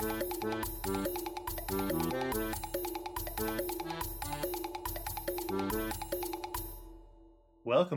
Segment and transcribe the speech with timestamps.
[0.00, 0.22] Welcome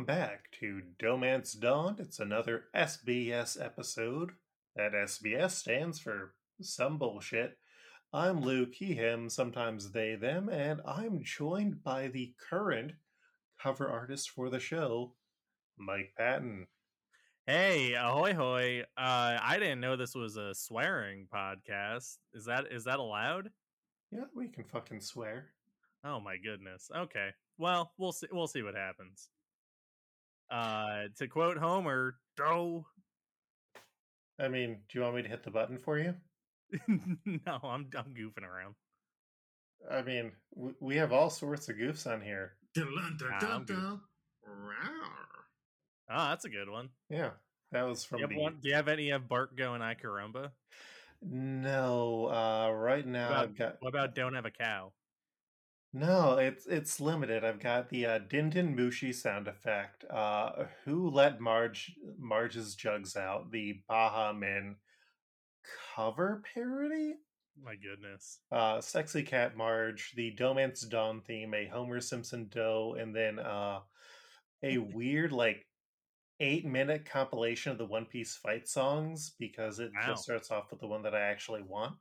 [0.04, 1.96] back to Domance Dawn.
[2.00, 4.32] It's another SBS episode.
[4.76, 7.58] That SBS stands for some bullshit.
[8.12, 12.96] I'm Luke, he, him, sometimes they, them, and I'm joined by the current
[13.62, 15.14] cover artist for the show,
[15.78, 16.68] Mike Patten.
[17.46, 18.82] Hey, ahoy hoy.
[18.98, 22.18] Uh I didn't know this was a swearing podcast.
[22.34, 23.50] Is that is that allowed?
[24.12, 25.50] Yeah, we can fucking swear.
[26.06, 26.90] Oh my goodness.
[26.96, 27.30] Okay.
[27.58, 29.30] Well, we'll see we'll see what happens.
[30.50, 32.86] Uh to quote Homer, "Doe."
[34.40, 36.16] I mean, do you want me to hit the button for you?
[36.88, 38.76] no, I'm I'm goofing around.
[39.92, 42.54] I mean, w- we have all sorts of goofs on here.
[42.78, 44.00] Ah,
[46.10, 46.90] Oh, that's a good one.
[47.10, 47.32] Yeah,
[47.74, 48.42] that was from Do you, have the.
[48.42, 50.52] one, do you have any of Bart going Ay caramba?
[51.22, 54.92] No, uh, right now about- I've got What about don't have a cow?
[55.94, 56.38] no.
[56.38, 57.44] It's it's limited.
[57.46, 60.04] I've got the uh, Den Den Mushi sound effect.
[60.10, 63.52] Uh, Who let Marge Marge's jugs out?
[63.52, 64.76] The Baha Men
[65.96, 67.16] cover parody.
[67.64, 68.40] My goodness.
[68.52, 73.80] uh, Sexy Cat Marge, the Domance Dawn theme, a Homer Simpson Doe, and then uh,
[74.64, 75.64] a weird like
[76.40, 80.00] eight minute compilation of the One Piece fight songs because it Wow.
[80.00, 82.00] just starts off with the one that I actually want.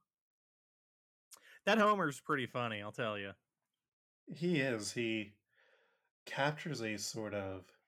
[1.64, 3.32] That Homer's pretty funny, I'll tell you.
[4.34, 4.90] He is.
[4.94, 5.36] He
[6.26, 7.78] captures a sort of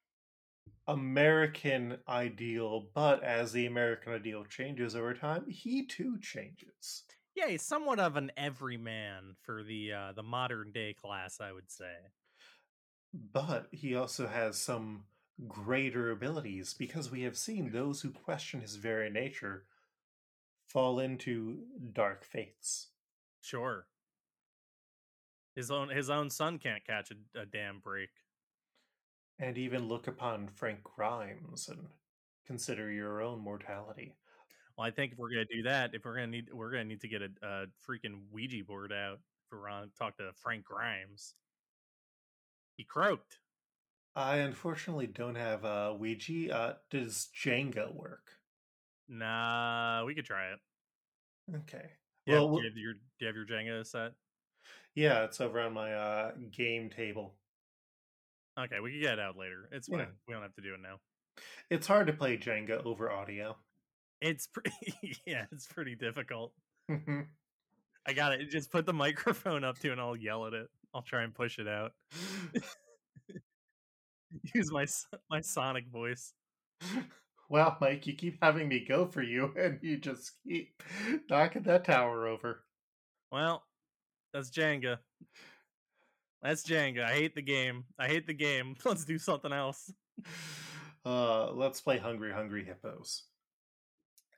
[0.86, 7.04] American ideal, but as the American ideal changes over time, he too changes.
[7.34, 11.70] Yeah, he's somewhat of an everyman for the uh the modern day class, I would
[11.70, 12.08] say.
[13.14, 15.06] But he also has some
[15.48, 19.64] greater abilities because we have seen those who question his very nature
[20.66, 21.58] fall into
[21.92, 22.88] dark fates.
[23.40, 23.86] Sure.
[25.54, 28.10] His own his own son can't catch a, a damn break.
[29.38, 31.88] And even look upon Frank Grimes and
[32.46, 34.14] consider your own mortality.
[34.76, 37.00] Well, I think if we're gonna do that, if we're gonna need we're gonna need
[37.02, 41.34] to get a, a freaking Ouija board out for Ron talk to Frank Grimes.
[42.76, 43.38] He croaked.
[44.16, 46.54] I unfortunately don't have a Ouija.
[46.54, 48.30] Uh, does Jenga work?
[49.08, 50.58] Nah, we could try it.
[51.56, 51.90] Okay.
[52.26, 54.12] Yeah, Well, do, you have your, do you have your Jenga set?
[54.94, 57.34] Yeah, it's over on my uh, game table.
[58.58, 59.68] Okay, we can get it out later.
[59.72, 59.98] It's Yeah.
[59.98, 60.12] fine.
[60.28, 61.00] We don't have to do it now.
[61.68, 63.56] It's hard to play Jenga over audio.
[64.20, 64.70] It's pretty,
[65.26, 66.54] yeah, it's pretty difficult.
[66.90, 67.26] Mhm.
[68.06, 68.48] I got it.
[68.50, 70.68] Just put the microphone up to, and I'll yell at it.
[70.94, 71.92] I'll try and push it out.
[74.54, 74.86] Use my
[75.30, 76.32] my sonic voice.
[77.48, 80.82] Wow, Mike, you keep having me go for you, and you just keep
[81.28, 82.64] knocking that tower over.
[83.30, 83.64] Well,
[84.32, 84.98] that's Jenga.
[86.42, 87.04] That's Jenga.
[87.04, 87.84] I hate the game.
[87.98, 88.76] I hate the game.
[88.84, 89.92] Let's do something else.
[91.06, 93.24] Uh, let's play Hungry Hungry Hippos.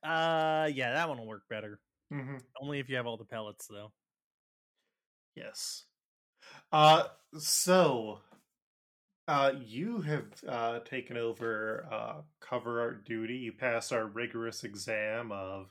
[0.03, 1.81] Uh, yeah, that one will work better.
[2.11, 3.93] hmm Only if you have all the pellets, though.
[5.37, 5.85] Yes.
[6.73, 7.05] Uh,
[7.39, 8.21] so,
[9.29, 13.37] uh, you have uh, taken over uh, cover art duty.
[13.37, 15.71] You passed our rigorous exam of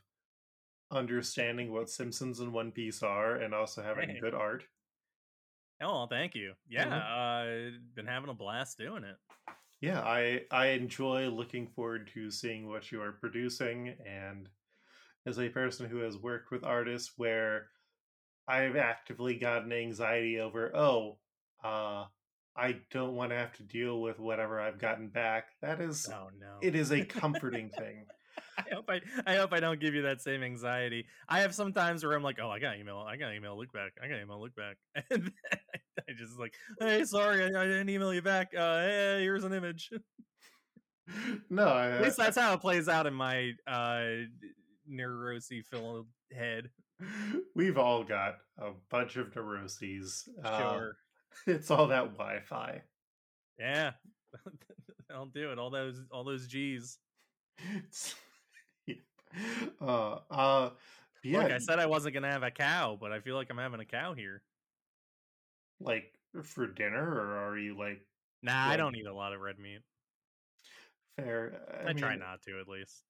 [0.92, 4.20] understanding what Simpsons and One Piece are, and also having Hey.
[4.20, 4.66] good art.
[5.82, 6.54] Oh, thank you.
[6.68, 7.76] Yeah, Mhm.
[7.76, 9.18] uh, been having a blast doing it.
[9.82, 14.50] yeah i i enjoy looking forward to seeing what you are producing and
[15.26, 17.70] as a person who has worked with artists where
[18.48, 21.20] i've actively gotten anxiety over oh
[21.64, 22.06] uh
[22.56, 26.30] i don't want to have to deal with whatever i've gotten back that is Oh
[26.40, 28.06] no, it is a comforting thing
[28.58, 31.08] I hope I, I hope I don't give you that same anxiety.
[31.28, 33.72] I have some times where I'm like, oh, I got email, I got email look
[33.74, 34.78] back, I got email look back,
[35.12, 35.32] and
[36.00, 38.54] I just like, hey, sorry, I, I didn't email you back.
[38.56, 39.90] Uh, hey, here's an image.
[41.50, 44.26] no I, At least that's how it plays out in my uh
[44.92, 46.70] neurosy filled head.
[47.56, 50.98] we've all got a bunch of neuroses uh, Sure,
[51.48, 52.82] it's all that wi-fi
[53.60, 53.92] yeah,
[55.14, 55.60] I'll do it.
[55.60, 56.98] All those, all those G's.
[58.86, 58.96] yeah.
[59.82, 60.70] Uh, uh,
[61.24, 63.58] yeah, Look, I said I wasn't gonna have a cow, but I feel like I'm
[63.58, 64.42] having a cow here.
[65.80, 68.02] like for dinner, or are you like
[68.44, 69.80] Nah, I don't eat a lot of red meat.
[71.18, 71.54] fair?
[71.88, 73.04] I, try mean, not to, at least.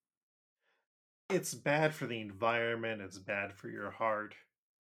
[1.30, 3.02] It's bad for the environment.
[3.02, 4.36] It's bad for your heart.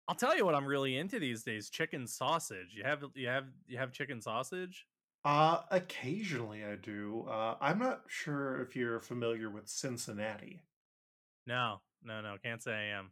[0.07, 2.73] I'll tell you what I'm really into these days: chicken sausage.
[2.75, 4.85] You have you have you have chicken sausage.
[5.23, 7.25] Uh, occasionally I do.
[7.27, 10.61] Uh, I'm not sure if you're familiar with Cincinnati.
[11.47, 13.11] No, no, no, can't say I am.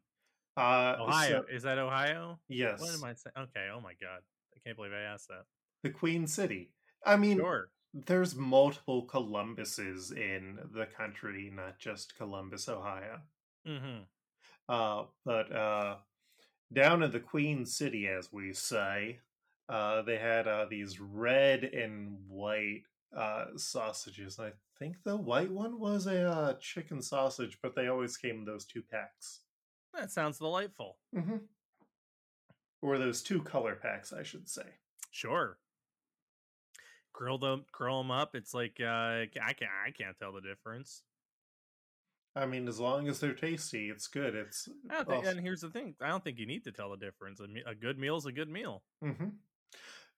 [0.56, 1.42] Uh, Ohio.
[1.48, 2.40] so- Is that Ohio?
[2.48, 3.34] yes, What am I saying?
[3.50, 3.68] Okay.
[3.74, 4.22] Oh my god.
[4.56, 5.46] I can't believe I asked that.
[5.81, 6.72] the Queen City.
[7.04, 7.69] I mean, Sure.
[7.94, 13.22] there's multiple Columbuses in the country, not just Columbus, Ohio.
[13.68, 14.04] Mm-hmm.
[14.69, 15.96] Uh, but uh,
[16.74, 19.20] down in the Queen City, as we say,
[19.70, 22.84] uh, they had uh, these red and white
[23.16, 24.40] uh, sausages.
[24.40, 28.46] I think the white one was a uh, chicken sausage, but they always came in
[28.46, 29.42] those two packs.
[29.94, 30.98] That sounds delightful.
[31.16, 31.38] Mm-hmm.
[32.81, 34.66] Or those two color packs, I should say.
[35.12, 35.58] Sure.
[37.14, 38.36] Grill them, grill them up.
[38.36, 41.04] It's like uh, I can't, I can't tell the difference.
[42.35, 44.33] I mean, as long as they're tasty, it's good.
[44.35, 46.97] It's I think, and here's the thing: I don't think you need to tell the
[46.97, 47.39] difference.
[47.39, 48.81] A, me- a good meal is a good meal.
[49.03, 49.33] Mhm.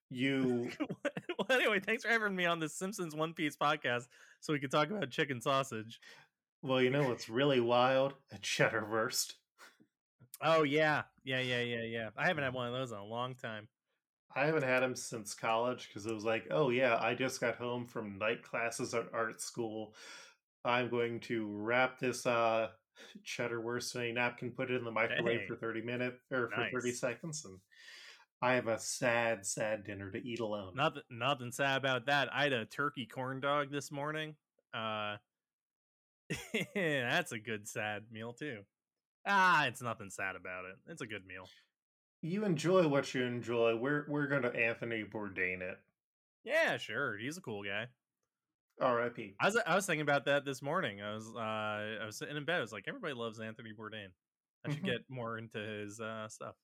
[0.08, 0.70] You
[1.38, 4.06] well, anyway, thanks for having me on the Simpsons One Piece podcast,
[4.40, 6.00] so we could talk about chicken sausage.
[6.62, 8.14] well, you know what's really wild?
[8.32, 9.34] A cheddar wurst.
[10.40, 12.08] Oh yeah, yeah, yeah, yeah, yeah.
[12.16, 13.68] I haven't had one of those in a long time.
[14.34, 17.56] I haven't had them since college because it was like, oh yeah, I just got
[17.56, 19.94] home from night classes at art school.
[20.66, 22.68] I'm going to wrap this uh,
[23.24, 25.46] cheddar wurst in a napkin, put it in the microwave Hey.
[25.46, 27.58] for 30 minutes or for 30 seconds, and
[28.42, 30.72] I have a sad, sad dinner to eat alone.
[30.76, 32.28] Nothing, nothing sad about that.
[32.32, 34.34] I had a turkey corn dog this morning.
[34.74, 35.16] Uh,
[36.74, 38.60] that's a good sad meal too.
[39.26, 40.76] Ah, it's nothing sad about it.
[40.88, 41.48] It's a good meal.
[42.22, 43.76] You enjoy what you enjoy.
[43.76, 45.78] We're we're going to Anthony Bourdain it.
[46.44, 47.16] Yeah, sure.
[47.18, 47.86] He's a cool guy.
[48.80, 49.38] R.I.P.
[49.38, 51.02] I was I was thinking about that this morning.
[51.02, 52.58] I was uh I was sitting in bed.
[52.58, 54.08] I was like, everybody loves Anthony Bourdain.
[54.64, 54.84] I should Mhm.
[54.84, 56.56] get more into his uh stuff.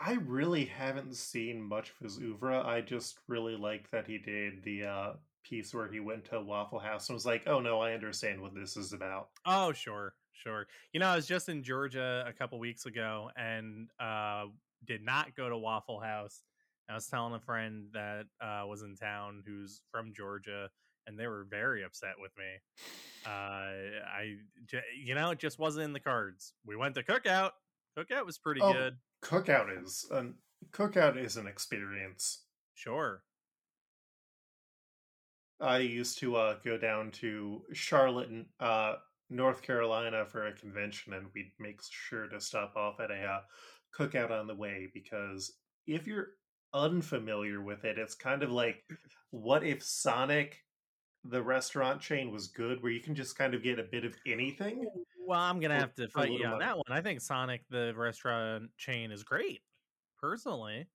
[0.00, 2.64] I really haven't seen much of his oeuvre.
[2.64, 6.78] I just really liked that he did the uh, piece where he went to Waffle
[6.78, 10.66] House and was like, "Oh no, I understand what this is about." Oh, sure, sure.
[10.92, 14.46] You know, I was just in Georgia a couple weeks ago and uh
[14.84, 16.42] did not go to Waffle House.
[16.88, 20.70] I was telling a friend that uh was in town who's from Georgia
[21.06, 22.44] and they were very upset with me.
[23.26, 24.36] Uh I
[25.04, 26.54] you know, it just wasn't in the cards.
[26.64, 27.50] We went to Cookout.
[27.98, 28.72] Cookout was pretty Oh.
[28.72, 28.96] good.
[29.22, 30.34] Cookout is an
[30.72, 32.44] cookout is an experience.
[32.74, 33.22] Sure.
[35.60, 38.28] I used to uh, go down to Charlotte,
[38.60, 38.96] uh,
[39.30, 43.40] North Carolina for a convention, and we'd make sure to stop off at a uh,
[43.98, 45.54] cookout on the way because
[45.86, 46.32] if you're
[46.74, 48.84] unfamiliar with it, it's kind of like
[49.30, 50.62] what if Sonic,
[51.30, 54.16] the restaurant chain, was good, where you can just kind of get a bit of
[54.26, 54.86] anything.
[55.26, 56.84] Well, I'm gonna have to fight you on that one.
[56.90, 59.62] I think Sonic the restaurant chain is great.
[60.18, 60.88] Personally,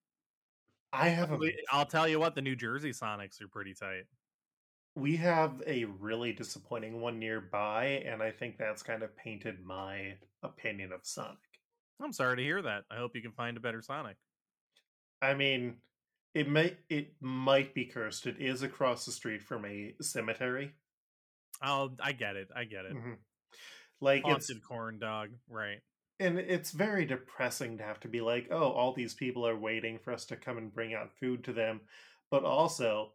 [0.93, 1.39] I have a
[1.71, 4.05] I'll tell you what, the New Jersey Sonics are pretty tight.
[4.95, 10.17] we have a really disappointing one nearby, and I think that's kind of painted my
[10.43, 11.37] opinion of Sonic.
[12.01, 12.83] I'm sorry to hear that.
[12.91, 14.17] I hope you can find a better Sonic.
[15.21, 15.77] I mean,
[16.33, 18.25] it may it might be cursed.
[18.27, 20.73] It is across the street from a cemetery.
[21.63, 22.49] Oh, I get it.
[22.55, 22.93] I get it.
[22.93, 23.17] Mhm.
[23.99, 25.79] Like it's Haunted corn dog, right?
[26.19, 29.97] and it's very depressing to have to be like, oh, all these people are waiting
[29.97, 31.81] for us to come and bring out food to them,
[32.29, 33.13] but also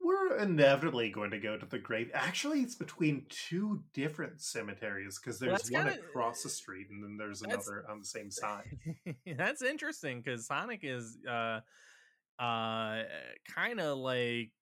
[0.00, 2.10] we're inevitably going to go to the grave.
[2.14, 7.02] Actually, it's between two different cemeteries because there's that's one kinda- across the street and
[7.04, 8.78] then there's another on the same side.
[9.36, 11.60] That's interesting because Sonic is uh
[12.38, 13.02] uh
[13.46, 14.52] kind of like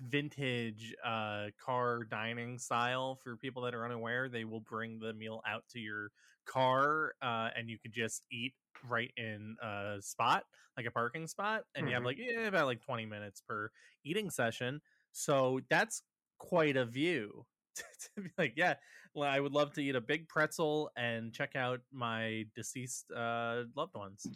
[0.00, 5.42] vintage uh car dining style for people that are unaware they will bring the meal
[5.46, 6.12] out to your
[6.44, 8.54] car uh and you could just eat
[8.84, 10.44] right in a spot
[10.76, 12.06] like a parking spot and you have Mhm.
[12.06, 13.70] like yeah, about like 20 minutes per
[14.04, 14.80] eating session
[15.10, 16.02] so that's
[16.38, 18.76] quite a view to be like yeah
[19.14, 23.64] well i would love to eat a big pretzel and check out my deceased uh
[23.74, 24.30] loved ones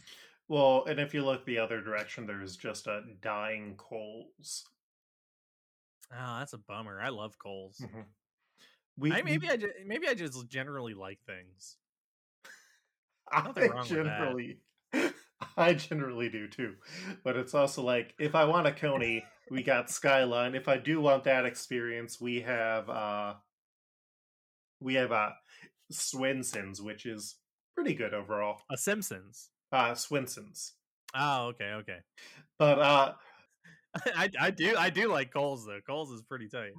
[0.49, 4.67] Well, and if you look the other direction, there's just a dying Kohl's.
[6.13, 8.05] oh that's a bummer i love Kohl's Mhm.
[8.99, 11.79] We I, maybe i just maybe i just generally like things
[13.31, 14.05] I nothing wrong with that.
[14.05, 14.59] generally,
[15.57, 16.75] I generally do too.
[17.25, 20.55] But it's also like if I want a Coney, we got Skyline.
[20.55, 23.35] If I do want that experience, we have uh
[24.81, 25.31] we have uh
[25.91, 27.37] Swenson's, which is
[27.75, 28.61] pretty good overall.
[28.71, 30.75] a simpsons Uh Swenson's.
[31.15, 31.99] oh okay okay
[32.59, 33.13] But uh
[34.17, 36.73] I, I do i do like Kohl's though Kohl's is pretty tight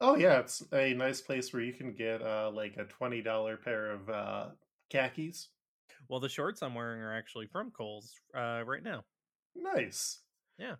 [0.00, 3.56] oh yeah, it's a nice place where you can get uh like a twenty dollar
[3.56, 4.46] pair of uh
[4.90, 5.48] khakis.
[6.08, 9.04] well the shorts i'm wearing are actually from Kohl's uh right now
[9.54, 10.20] Nice.
[10.60, 10.74] uh,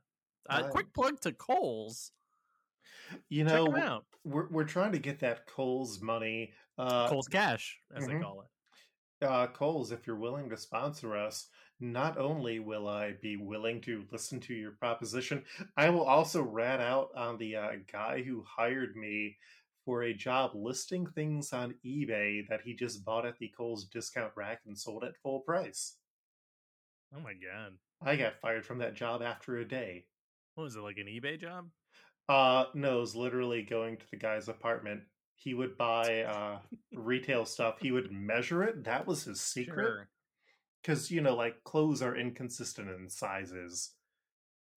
[0.48, 2.12] Uh, quick plug to Kohl's
[3.28, 3.66] You know,
[4.24, 6.52] we're we're trying to get that Kohl's money.
[6.78, 8.22] Uh Kohl's cash as they mhm.
[8.22, 8.48] call it
[9.22, 11.48] uh, Kohl's, if you're willing to sponsor us,
[11.80, 15.44] not only will I be willing to listen to your proposition,
[15.76, 19.36] I will also rat out on the uh, guy who hired me
[19.84, 24.32] for a job listing things on eBay that he just bought at the Kohl's discount
[24.36, 25.96] rack and sold at full price.
[27.14, 27.72] Oh my god.
[28.00, 30.04] I got fired from that job after a day.
[30.54, 31.66] What was it like an eBay job?
[32.28, 35.02] Uh no, it was literally going to the guy's apartment.
[35.42, 36.58] He would buy uh
[36.92, 37.80] retail stuff.
[37.80, 38.84] He would measure it.
[38.84, 39.86] That was his secret.
[39.86, 40.08] Sure.
[40.84, 43.94] Cuz you know, like clothes are inconsistent in sizes.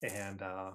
[0.02, 0.72] And uh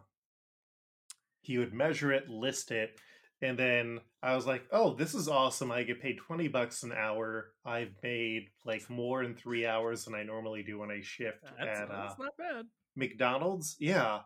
[1.42, 3.00] he would measure it, list it,
[3.42, 5.72] and then I was like, "Oh, this is awesome!
[5.72, 7.54] I get paid twenty bucks an hour.
[7.66, 11.80] I've made like more in three hours than I normally do when I shift That's,
[11.80, 12.66] at uh, not bad.
[12.96, 14.22] McDonald's." Yeah,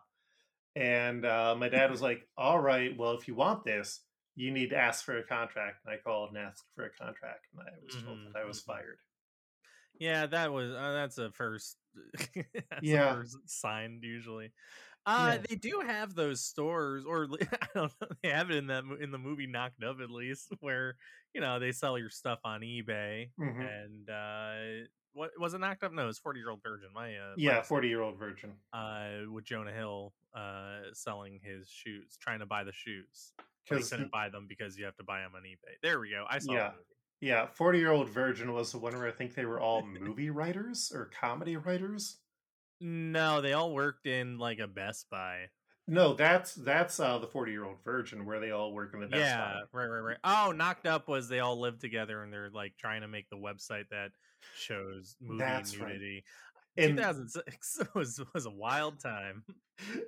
[0.74, 4.02] and uh, my dad was like, "All right, well, if you want this,
[4.36, 7.46] you need to ask for a contract." And I called and asked for a contract,
[7.52, 8.62] and I was told Mhm, that I was mhm.
[8.62, 9.00] fired.
[9.98, 11.78] Yeah, that was uh, that's a first.
[12.70, 12.92] that's Yeah.
[12.92, 14.52] a first sign usually.
[15.06, 15.44] Uh, Yeah.
[15.48, 17.24] they do have those stores, or
[17.62, 20.52] I don't know, they have it in that in the movie Knocked Up at least,
[20.60, 20.96] where
[21.34, 23.32] you know they sell your stuff on eBay.
[23.38, 23.76] Mhm.
[23.78, 25.92] And uh, what was it Knocked Up?
[25.92, 26.90] No, it's Forty Year Old Virgin.
[26.92, 28.58] My uh, Yeah, forty-year-old virgin.
[28.72, 33.32] uh, with Jonah Hill uh selling his shoes, trying to buy the shoes.
[33.68, 35.74] But he Because couldn't buy them because you have to buy them on eBay.
[35.82, 36.24] There we go.
[36.28, 36.72] I saw Yeah.
[37.20, 41.06] yeah, forty-year-old virgin was the one where I think they were all movie writers or
[41.06, 42.18] comedy writers.
[42.80, 45.46] No, they all worked in like a Best Buy.
[45.88, 49.54] No, that's that's uh, the forty-year-old virgin where they all work in the Best yeah,
[49.72, 49.80] Buy.
[49.80, 50.16] right, right, right.
[50.24, 53.36] Oh, knocked up was they all live together and they're like trying to make the
[53.36, 54.10] website that
[54.56, 56.00] shows movie That's right.
[56.78, 59.44] And 2006 was was a wild time.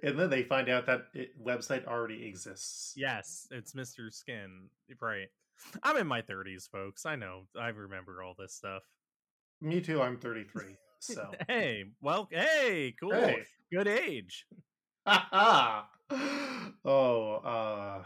[0.03, 2.95] and then they find out that it, website already exists.
[2.97, 4.13] Yes, it's Mr.
[4.13, 4.69] Skin.
[5.01, 5.29] Right.
[5.83, 7.05] I'm in my 30s, folks.
[7.05, 7.43] I know.
[7.59, 8.83] I remember all this stuff.
[9.61, 10.01] Me too.
[10.03, 10.65] I'm 33.
[11.01, 13.13] So Hey, well, hey, cool.
[13.13, 13.45] Hey.
[13.73, 14.47] Good age.
[15.07, 15.85] oh,
[17.45, 18.03] uh,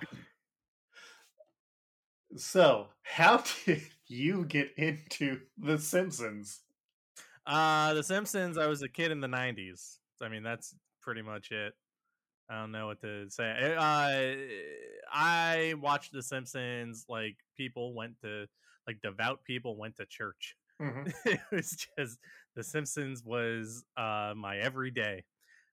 [2.37, 6.61] so how did you get into The Simpsons?
[7.47, 10.01] Uh The Simpsons, I was a kid in the 90s.
[10.21, 11.75] I mean, that's pretty much it.
[12.49, 13.75] I don't know what to say.
[13.77, 18.49] Uh I watched The Simpsons like people went to
[18.87, 20.57] like devout people went to church.
[20.81, 21.13] Mhm.
[21.27, 22.19] it was just
[22.55, 25.25] The Simpsons was uh my everyday,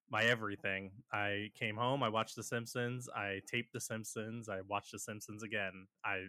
[0.10, 1.04] my everything.
[1.12, 5.44] I came home, I watched The Simpsons, I taped The Simpsons, I watched The Simpsons
[5.44, 5.88] again.
[6.04, 6.28] I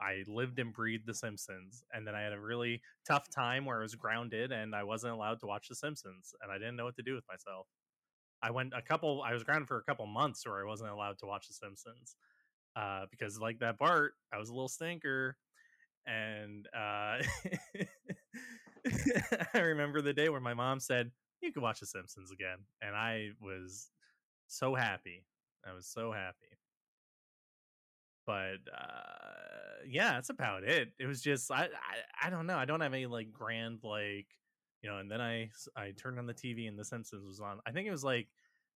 [0.00, 3.78] I lived and breathed The Simpsons, and then I had a really tough time where
[3.78, 6.84] I was grounded and I wasn't allowed to watch The Simpsons, and I didn't know
[6.84, 7.66] what to do with myself.
[8.42, 9.22] I went a couple.
[9.22, 12.16] I was grounded for a couple months where I wasn't allowed to watch The Simpsons
[12.76, 15.36] uh, because, like that Bart, I was a little stinker,
[16.06, 17.22] and uh,
[19.54, 21.10] I remember the day where my mom said,
[21.42, 23.90] "You can watch The Simpsons again," and I was
[24.48, 25.24] so happy.
[25.66, 26.58] I was so happy
[28.26, 30.92] but uh yeah that's about it.
[30.98, 34.26] It was just I, I i don't know i don't have any like grand like
[34.82, 37.60] you know and then I I turned on the tv and the simpsons was on
[37.66, 38.28] i think it was like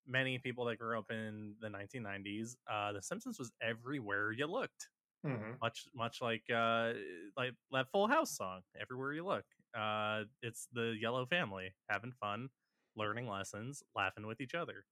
[0.07, 4.89] many people that grew up in the 1990s uh the simpsons was everywhere you looked.
[5.25, 5.63] Mhm.
[5.63, 6.93] much much like uh
[7.37, 9.45] like that full house song everywhere you look.
[9.75, 12.49] Uh it's the yellow family having fun
[12.97, 14.87] learning lessons laughing with each other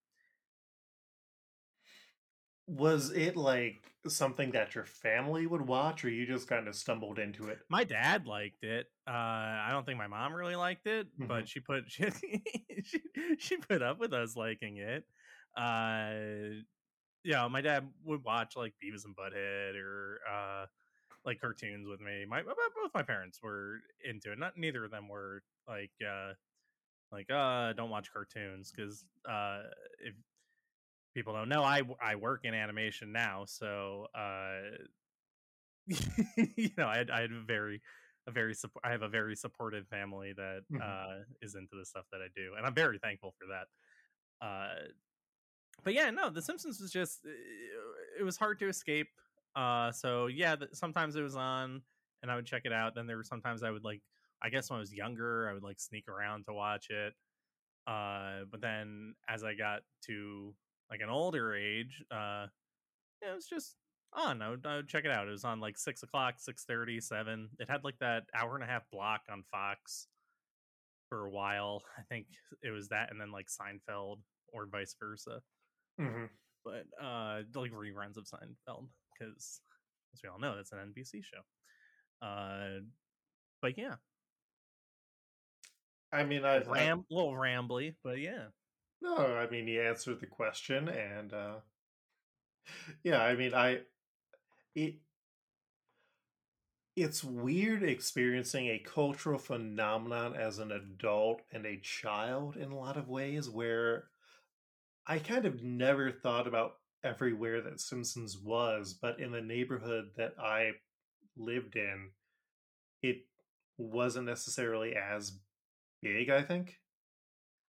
[2.77, 7.19] Was it like something that your family would watch, or you just kind of stumbled
[7.19, 7.61] into it?
[7.69, 8.87] my dad liked it.
[9.07, 11.49] Uh, I don't think my mom really liked it, but Mhm.
[11.49, 12.11] she put she,
[12.85, 13.01] she
[13.39, 15.05] she put up with us liking it.
[15.57, 16.63] Uh,
[17.25, 20.67] yeah, my dad would watch like Beavis and Butthead or uh,
[21.25, 22.25] like cartoons with me.
[22.27, 24.39] My my- both my parents were into it.
[24.39, 26.35] Not neither of them were like uh,
[27.13, 29.65] like uh, don't watch cartoons because uh,
[30.01, 30.15] if
[31.15, 34.79] people don't know, I I work in animation now, so uh,
[36.57, 37.83] you know, I I had a very,
[38.27, 38.55] a very,
[38.85, 40.83] I have a very supportive family that Mhm.
[40.83, 43.67] uh, is into the stuff that I do, and I'm very thankful for that.
[44.47, 44.89] Uh,
[45.85, 49.09] but yeah, no, The Simpsons was just, it was hard to escape.
[49.55, 51.83] Uh, so yeah, sometimes it was on,
[52.23, 52.95] and I would check it out.
[52.95, 54.03] Then there were sometimes I would like,
[54.43, 57.15] I guess when I was younger, I would like sneak around to watch it.
[57.87, 60.57] Uh, but then as I got to
[60.93, 62.47] like an older age, uh,
[63.23, 63.77] it was just
[64.13, 64.43] on.
[64.43, 65.27] I would, I would check it out.
[65.27, 67.49] It was on like six o'clock, six thirty, seven.
[67.59, 70.07] It had like that hour and a half block on Fox
[71.09, 71.83] for a while.
[71.99, 72.27] I think
[72.63, 74.19] it was that, and then like Seinfeld
[74.53, 75.41] or vice versa.
[75.99, 76.27] hmm
[76.63, 79.63] But uh, like reruns of Seinfeld because,
[80.13, 82.27] as we all know, that's an NBC show.
[82.27, 82.81] Uh,
[83.63, 83.95] but yeah,
[86.13, 88.49] I mean, I, I Ram, a little rambly, but yeah.
[89.03, 91.55] No, I mean, he answered the question, and uh,
[93.03, 93.81] yeah, I mean, I
[94.75, 94.95] it
[96.95, 102.99] it's weird experiencing a cultural phenomenon as an adult and a child in a lot
[102.99, 104.05] of ways where
[105.07, 110.35] I kind of never thought about everywhere that Simpsons was, but in the neighborhood that
[110.39, 110.73] I
[111.37, 112.11] lived in,
[113.03, 113.27] it
[113.79, 115.39] wasn't necessarily as
[116.03, 116.82] big, I think.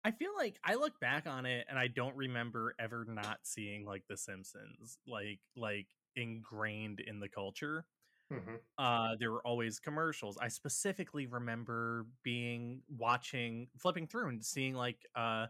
[0.08, 3.86] I feel like I look back on it and I don't remember ever not seeing
[3.86, 7.86] like The Simpsons, like like ingrained in the culture.
[8.32, 10.38] hmm Uh, there were always commercials.
[10.38, 15.48] I specifically remember being watching, flipping through and seeing like uh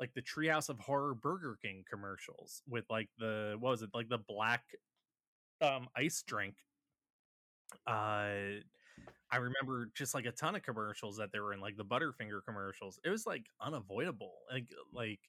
[0.00, 4.08] like the Treehouse of Horror Burger King commercials with like the what was it like
[4.08, 4.64] the black
[5.60, 6.56] um ice drink.
[7.86, 8.60] Uh,
[9.30, 12.40] I remember just like a ton of commercials that they were in, like the Butterfinger
[12.46, 12.98] commercials.
[13.04, 14.32] It was like unavoidable.
[14.50, 15.20] Like like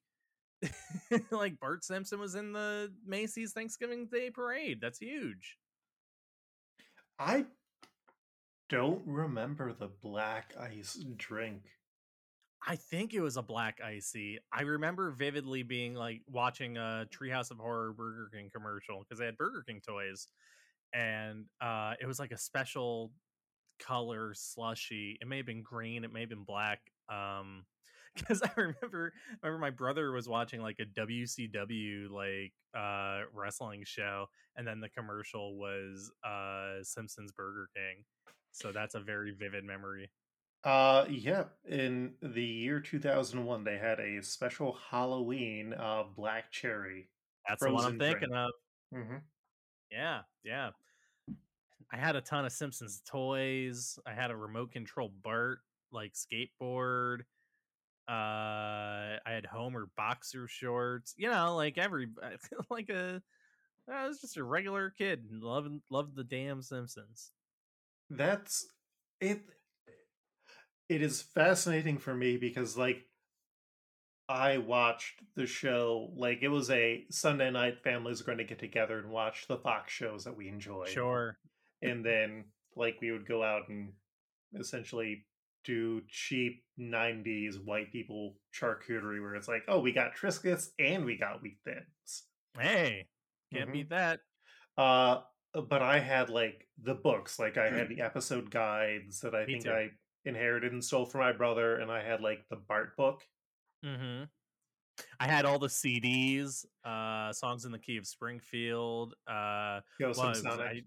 [1.32, 4.80] like Bart Simpson was in the Macy's Thanksgiving Day parade.
[4.82, 5.58] That's huge.
[7.20, 7.46] I
[8.70, 11.64] don't remember the black ice drink.
[12.66, 14.40] I think it was a black icy.
[14.52, 19.26] I remember vividly being like watching a Treehouse of Horror Burger King commercial because they
[19.26, 20.28] had Burger King toys,
[20.94, 23.12] and uh, it was like a special
[23.80, 25.18] color slushy.
[25.22, 26.04] It may have been green.
[26.04, 26.80] It may have been black.
[27.10, 27.66] Um,
[28.16, 33.84] because I remember, I remember my brother was watching like a WCW like uh wrestling
[33.86, 38.04] show, and then the commercial was uh Simpsons Burger King.
[38.52, 40.10] So that's a very vivid memory.
[40.64, 41.46] Uh, yeah.
[41.70, 47.10] In the year 2001, they had a special Halloween uh, black cherry.
[47.48, 48.20] That's the one I'm Frozen drink.
[48.20, 48.50] thinking of.
[48.94, 49.18] hmm
[49.92, 50.72] Yeah, yeah.
[51.92, 53.98] I had a ton of Simpsons toys.
[54.06, 55.60] I had a remote control Bart
[55.92, 57.22] like skateboard.
[58.10, 61.14] Uh, I had Homer boxer shorts.
[61.18, 62.08] You know, like every
[62.70, 63.22] like a
[63.92, 67.32] I was just a regular kid and loving loved the damn Simpsons.
[68.10, 68.68] That's
[69.22, 69.42] it.
[70.90, 73.04] It is fascinating for me because, like,
[74.30, 76.12] I watched the show.
[76.16, 77.84] Like, it was a Sunday night.
[77.84, 80.86] Families are going to get together and watch the Fox shows that we enjoy.
[80.86, 81.38] Sure.
[81.82, 83.92] And then like we would go out and
[84.60, 85.26] essentially
[85.66, 91.18] do cheap 90s white people charcuterie where it's like oh we got triscuits and we
[91.18, 92.24] got wheat thins
[92.58, 93.08] Hey,
[93.54, 93.74] can't Mhm.
[93.74, 94.20] beat that.
[94.78, 95.22] uh
[95.70, 99.54] but i had like the books like i had the episode guides that i Me
[99.54, 99.72] think too.
[99.72, 99.90] i
[100.26, 103.22] inherited and stole from my brother and i had like the bart book
[103.86, 104.24] Mm-hmm.
[105.20, 109.14] I had all the CDs, uh, songs in the key of Springfield.
[109.28, 110.66] Uh, Ghost Well, and was- Sonic.
[110.66, 110.82] I,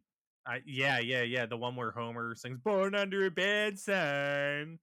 [0.47, 1.47] I, yeah, yeah, yeah.
[1.47, 4.79] The one where Homer sings "Born Under a Bad Sign,"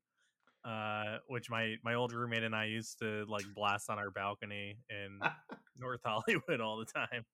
[0.63, 4.77] uh, which my my old roommate and I used to like blast on our balcony
[4.89, 5.19] in
[5.77, 7.25] North Hollywood all the time.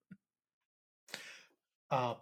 [1.92, 2.16] Uh,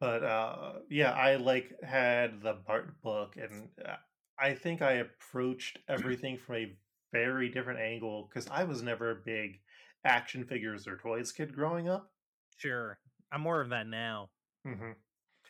[0.00, 3.96] but uh, yeah, I like had the Bart book, and uh,
[4.38, 6.76] I think I approached everything from a
[7.12, 9.60] very different angle because I was never a big
[10.04, 12.10] action figures or toys kid growing up.
[12.58, 12.98] Sure,
[13.32, 14.30] I'm more of that now.
[14.66, 14.92] Hmm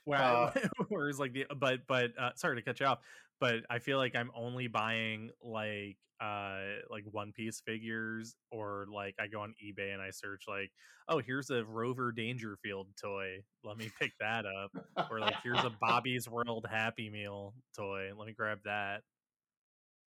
[0.05, 0.53] Where Uh,
[0.89, 3.01] whereas like the but but uh, sorry to cut you off,
[3.41, 9.17] but I feel like I'm only buying like uh like One Piece figures or like
[9.21, 10.73] I go on eBay and I search like
[11.09, 14.73] oh here's a Rover Dangerfield toy, let me pick that up,
[15.11, 19.03] or like here's a Bobby's World Happy Meal toy, let me grab that.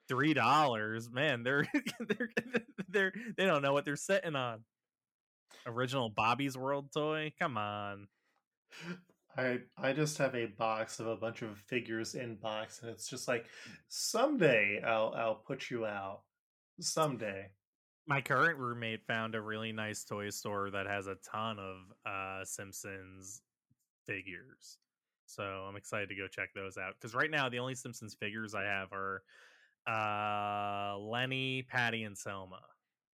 [0.08, 1.42] Three dollars, man.
[1.42, 1.66] They're
[2.00, 2.30] they're
[2.88, 4.64] they're they don't know what they're sitting on.
[5.66, 8.08] Original Bobby's World toy, come on.
[9.36, 13.08] I I just have a box of a bunch of figures in box, and it's
[13.08, 13.46] just like
[13.88, 16.22] someday I'll I'll put you out.
[16.80, 17.46] Someday.
[18.06, 22.44] my current roommate found a really nice toy store that has a ton of uh
[22.44, 23.40] simpsons
[24.06, 24.76] figures
[25.24, 28.54] so i'm excited to go check those out because right now the only simpsons figures
[28.54, 29.22] i have are
[29.88, 32.60] uh lenny patty and selma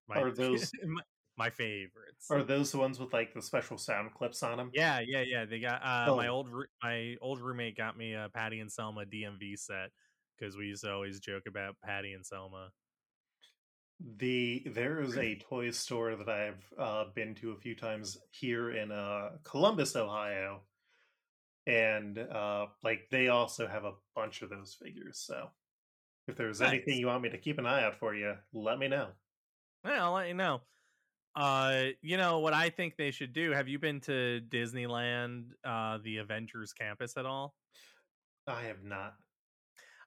[0.09, 1.01] my, Are those- my,
[1.43, 4.73] my favorites Are those the ones with like the special sound clips on them?
[4.73, 6.29] yeah yeah yeah they got uh my Oh.
[6.29, 6.49] old
[6.83, 9.91] my old roommate got me a patty and selma dmv set
[10.39, 12.71] because we used to always joke about patty and selma
[14.01, 18.71] The there is a toy store that I've uh, been to a few times here
[18.71, 20.67] in uh, Columbus, Ohio,
[21.67, 25.19] and uh, like they also have a bunch of those figures.
[25.19, 25.51] So
[26.29, 28.89] if there's anything you want me to keep an eye out for you, let me
[28.89, 29.13] know.
[29.85, 30.63] Yeah, I'll let you know.
[31.35, 33.53] Uh, you know what I think they should do?
[33.53, 37.55] Have you been to Disneyland, uh, the Avengers campus at all?
[38.47, 39.15] I have not.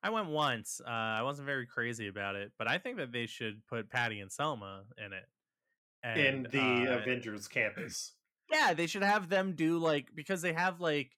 [0.03, 0.81] I went once.
[0.85, 4.19] Uh, I wasn't very crazy about it, but I think that they should put Patty
[4.19, 6.19] and Selma in it.
[6.19, 8.13] in the uh, Avengers campus.
[8.51, 11.11] yeah, they should have them do like because they have like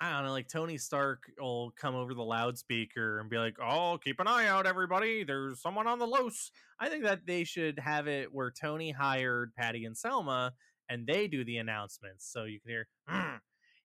[0.00, 3.98] I don't know, like Tony Stark will come over the loudspeaker and be like, "Oh,
[4.02, 5.24] keep an eye out, everybody!
[5.24, 9.54] There's someone on the loose." I think that they should have it where Tony hired
[9.54, 10.54] Patty and Selma,
[10.88, 13.36] and they do the announcements, so you can hear, "Hmm,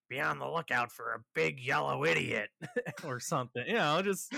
[0.10, 2.50] "Be on the lookout for a big yellow idiot"
[3.04, 3.68] or something.
[3.68, 4.34] You know, just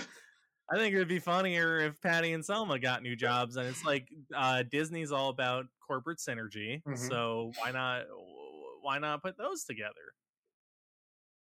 [0.70, 3.84] I think it would be funnier if Patty and Selma got new jobs, and it's
[3.84, 6.82] like uh, Disney's all about corporate synergy.
[6.82, 6.98] Mhm.
[7.08, 8.06] So why not?
[8.82, 10.14] Why not put those together?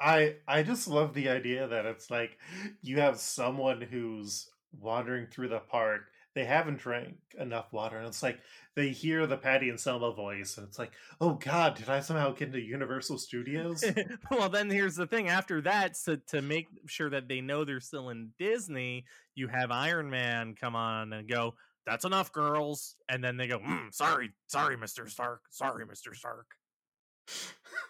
[0.00, 2.38] I I just love the idea that it's like
[2.82, 6.02] you have someone who's wandering through the park.
[6.34, 8.38] They haven't drank enough water, and it's like
[8.76, 12.30] they hear the Patty and Selma voice, and it's like, oh God, did I somehow
[12.32, 13.82] get into Universal Studios?
[14.30, 15.28] well, then here's the thing.
[15.28, 19.72] After that, so to make sure that they know they're still in Disney, you have
[19.72, 21.54] Iron Man come on and go,
[21.86, 25.40] "That's enough, girls," and then they go, mm, "Sorry, sorry, Mister Stark.
[25.50, 26.46] Sorry, Mister Stark."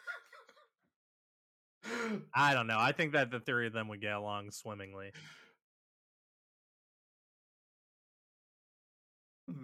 [2.35, 2.79] I don't know.
[2.79, 5.13] I think that the three of them would get along swimmingly.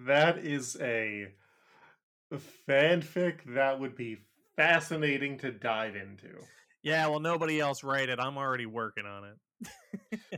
[0.07, 1.29] that is a
[2.68, 4.18] fanfic that would be
[4.57, 6.31] fascinating to dive into.
[6.83, 8.18] Yeah, well, nobody else write it.
[8.18, 10.31] I'm already working on it.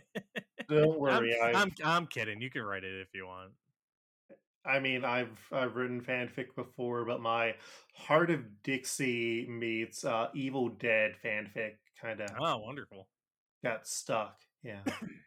[0.69, 2.41] Don't worry, I'm, I I'm I'm kidding.
[2.41, 3.53] You can write it if you want.
[4.67, 7.57] I mean, I've I've written fanfic before, but my
[7.95, 13.09] Hart of Dixie meets uh, Evil Dead fanfic kind of Oh, wonderful.
[13.63, 14.43] got stuck.
[14.63, 14.85] Yeah,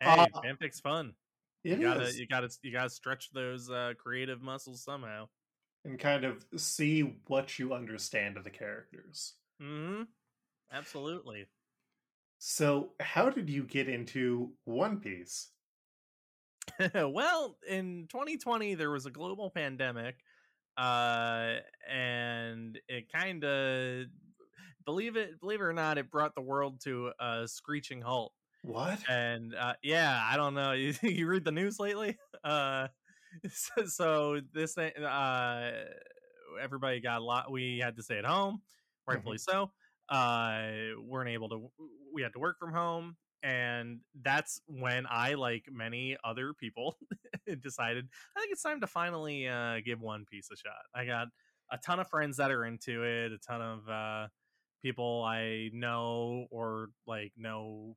[0.00, 1.14] Hey, Uh, fanfic's fun.
[1.62, 2.14] You gotta is.
[2.14, 5.28] you gotta you gotta stretch those uh, creative muscles somehow.
[5.84, 9.36] and kind of see what you understand of the characters.
[9.60, 10.02] hmm
[10.70, 11.48] Absolutely.
[12.38, 15.52] So, how did you get into One Piece?
[16.94, 20.16] well, in 2020 there was a global pandemic,
[20.76, 21.56] uh,
[21.88, 24.06] and it kind of
[24.84, 28.32] believe it believe it or not, it brought the world to a screeching halt.
[28.62, 28.98] What?
[29.08, 30.72] and uh, yeah, I don't know.
[30.80, 32.16] You, you read the news lately?
[32.42, 32.88] Uh,
[33.52, 35.72] so, so this thing, uh,
[36.58, 37.50] everybody got a lot.
[37.50, 38.62] We had to stay at home,
[39.06, 39.70] rightfully so.
[40.08, 41.70] Uh, weren't able to.
[42.14, 46.96] We had to work from home, and that's when I, like many other people,
[47.60, 50.82] decided I think it's time to finally uh, give One Piece a shot.
[50.94, 51.28] I got
[51.70, 54.28] a ton of friends that are into it, a ton of uh,
[54.82, 57.96] people I know or like know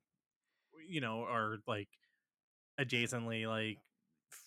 [0.88, 1.90] you know, are like
[2.80, 3.80] adjacently like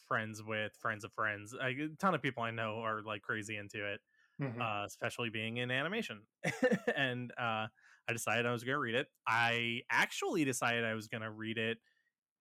[0.08, 1.54] friends with friends of friends.
[1.54, 4.00] Like, a ton of people I know are like crazy into it,
[4.38, 4.66] Mhm.
[4.66, 6.26] uh, especially being in animation.
[6.96, 7.68] and uh,
[8.08, 9.08] I decided I was going to read it.
[9.26, 11.78] I actually decided I was going to read it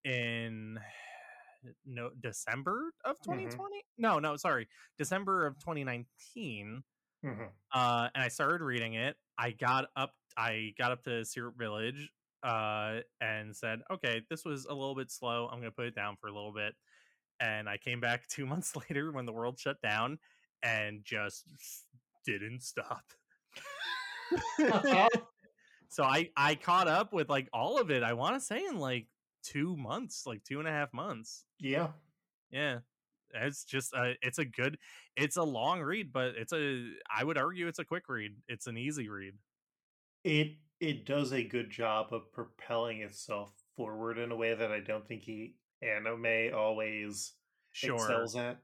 [0.05, 0.79] in
[1.87, 3.83] no December of 2020.
[3.99, 6.83] No, no, sorry, December of 2019
[7.25, 7.49] Mhm.
[7.73, 12.11] uh and i started reading it i got up i got up to syrup village
[12.43, 16.17] uh and said okay this was a little bit slow i'm gonna put it down
[16.21, 16.75] for a little bit
[17.41, 20.19] and i came back two months later when the world shut down
[20.63, 21.47] and just
[22.27, 23.05] didn't stop
[25.95, 28.79] so i i caught up with like all of it i want to say in
[28.79, 29.07] like
[29.45, 31.45] two months like two and a half months.
[31.61, 31.89] Yeah.
[32.51, 32.79] yeah.
[33.35, 34.79] It's just uh, it's a good
[35.17, 38.33] it's a long read but it's a i would argue it's a quick read.
[38.49, 39.35] It's an easy read.
[40.25, 44.81] It it does a good job of propelling itself forward in a way that I
[44.81, 47.33] don't think he anime always
[47.73, 47.97] sure.
[47.97, 48.59] excels at.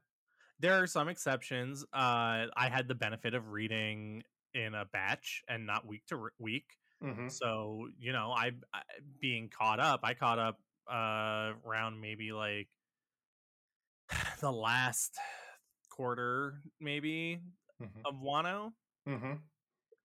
[0.59, 5.67] there are some exceptions uh i had the benefit of reading in a batch and
[5.67, 6.65] not week to re- week
[7.01, 8.81] hmm so you know I, I
[9.19, 10.59] being caught up i caught up
[10.91, 12.67] uh around maybe like
[14.41, 15.15] the last
[15.89, 17.39] quarter maybe
[17.79, 18.71] hmm of wano
[19.07, 19.33] hmm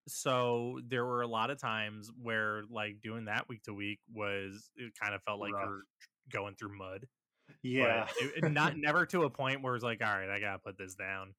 [0.09, 4.71] so there were a lot of times where like doing that week to week was
[4.77, 5.65] it kind of felt like Rough.
[5.65, 5.83] you're
[6.33, 7.07] going through mud
[7.63, 8.07] Yeah.
[8.21, 10.79] it- it not never to a point where it's like all right i gotta put
[10.79, 11.35] this down.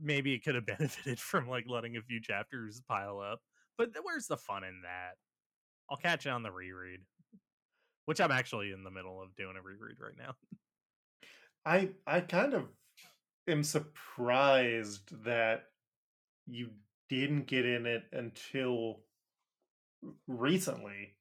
[0.00, 3.40] Maybe it could have benefited from like letting a few chapters pile up
[3.76, 5.16] but where's the fun in that
[5.90, 7.00] i'll catch it on the reread
[8.06, 10.34] which i'm actually in the middle of doing a reread right now
[11.64, 12.68] I I kind of
[13.48, 15.70] am surprised that
[16.46, 16.70] you
[17.08, 19.04] didn't get in it until
[20.26, 21.14] recently.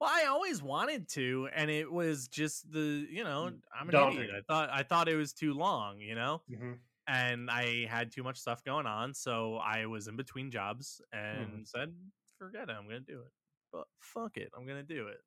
[0.00, 4.22] Well, I always wanted to, and it was just the you know I'm an Daunting.
[4.22, 4.44] idiot.
[4.48, 6.74] I thought I thought it was too long, you know, hmm
[7.06, 11.60] and I had too much stuff going on, so I was in between jobs and
[11.60, 11.68] Mhm.
[11.68, 13.32] said, "Forget it, I'm gonna do it."
[13.72, 15.20] But fuck it, I'm gonna do it.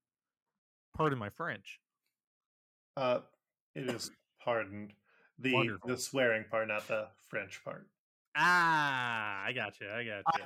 [0.93, 1.79] Pardon my French.
[2.95, 3.21] Uh,
[3.75, 4.93] it is pardoned.
[5.39, 5.89] The Wonderful.
[5.89, 7.89] the swearing part, not the French part.
[8.35, 9.89] Ah, I got you.
[9.89, 10.43] I got you.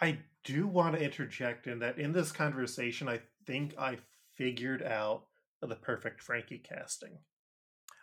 [0.00, 3.98] I, I do want to interject in that in this conversation, I think I
[4.34, 5.28] figured out
[5.60, 7.24] the perfect Franky casting.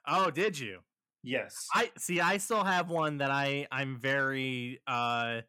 [0.05, 0.83] oh, did you?
[1.23, 1.67] Yes.
[1.73, 2.19] I see.
[2.21, 4.79] I still have one that I I'm very.
[4.87, 5.41] uh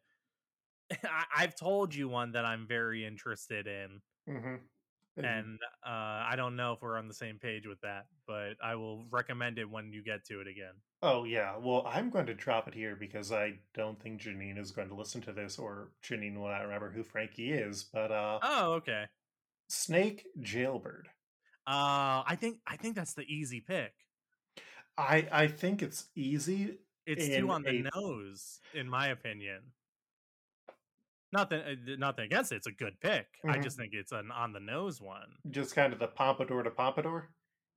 [0.91, 4.55] I, I've told you one that I'm very interested in, hmm
[5.17, 8.75] and uh I don't know if we're on the same page with that, but I
[8.75, 10.73] will recommend it when you get to it again.
[11.01, 11.55] oh yeah.
[11.57, 14.95] Well, I'm going to drop it here because I don't think Janine is going to
[14.95, 17.83] listen to this, or Janine will not remember who Franky is.
[17.83, 19.05] But uh, Oh, okay.
[19.69, 21.07] Snake Jailbird.
[21.67, 23.93] Uh, I think I think that's the easy pick.
[25.01, 26.77] I I think it's easy.
[27.05, 29.73] It's too on the a- nose, in my opinion.
[31.33, 32.57] Nothing, uh, nothing against it.
[32.57, 33.27] It's a good pick.
[33.47, 33.63] I Mhm.
[33.63, 35.37] just think it's an on the nose one.
[35.49, 37.33] Just kind of the pompadour to pompadour.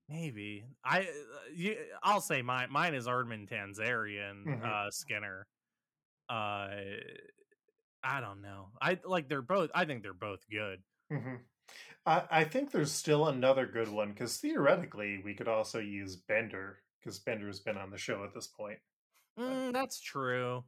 [0.09, 2.71] Maybe I, uh, you, I'll say mine.
[2.71, 4.63] Mine is Armin Tamzarian Mhm.
[4.65, 5.47] uh, Skinner.
[6.29, 6.77] Uh,
[8.03, 8.73] I don't know.
[8.83, 9.71] I like they're both.
[9.75, 10.83] I think they're both good.
[11.11, 11.37] hmm
[12.07, 16.84] I, I think there's still another good one because theoretically we could also use Bender
[17.05, 18.79] because Bender's been on the show at this point.
[19.39, 20.65] Mm, that's true.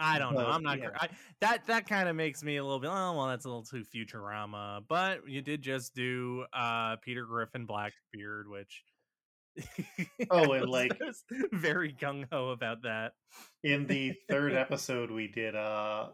[0.00, 0.46] I don't know.
[0.46, 0.78] I'm not.
[0.78, 0.90] yeah.
[0.94, 1.08] I,
[1.40, 2.90] that that kind of makes me a little bit.
[2.92, 4.82] Oh well, that's a little too Futurama.
[4.88, 8.84] But you did just do uh Peter Griffin Blackbeard, which.
[10.30, 10.92] Oh, and, like-
[11.52, 13.12] very gung ho about that.
[13.64, 16.08] In the third episode, we did uh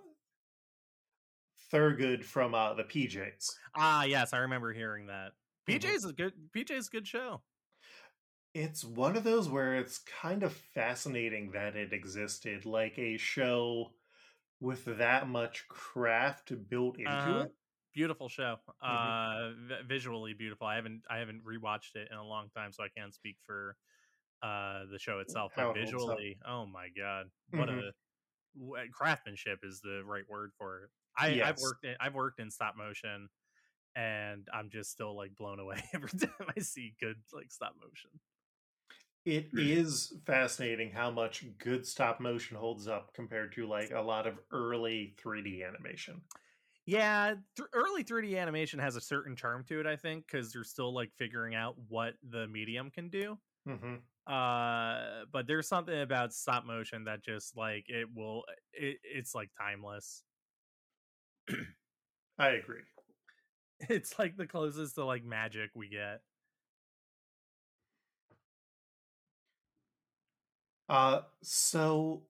[1.70, 3.50] Thurgood from uh the PJs.
[3.76, 5.32] Ah, yes, I remember hearing that.
[5.66, 6.50] PJ's a good.
[6.52, 7.42] PJ's a good show.
[8.54, 13.96] It's one of those where it's kind of fascinating that it existed, like a show
[14.60, 17.42] with that much craft built into Uh-huh.
[17.42, 17.56] it.
[17.92, 18.58] Beautiful show.
[18.88, 19.14] Mhm.
[19.20, 20.66] Uh, vi- visually beautiful.
[20.66, 23.76] I haven't I haven't rewatched it in a long time, so I can't speak for
[24.42, 25.52] uh the show itself.
[25.56, 27.70] How But visually, oh my god, what Mhm.
[27.70, 27.92] a
[28.58, 30.90] w- craftsmanship is the right word for it.
[31.18, 31.58] I, I've Yes.
[31.58, 33.30] worked in I've worked in stop motion,
[33.94, 38.20] and I'm just still like blown away every time I see good like stop motion.
[39.26, 44.26] It is fascinating how much good stop motion holds up compared to like a lot
[44.26, 46.24] of early 3D animation.
[46.86, 50.64] Yeah, th- early 3D animation has a certain charm to it, I think, because you're
[50.64, 53.38] still like figuring out what the medium can do.
[53.66, 59.34] hmm Uh, but there's something about stop motion that just like it will, it, it's
[59.34, 60.24] like timeless.
[62.38, 62.84] I agree.
[63.88, 66.22] It's like the closest to like magic we get.
[70.88, 72.26] Uh, so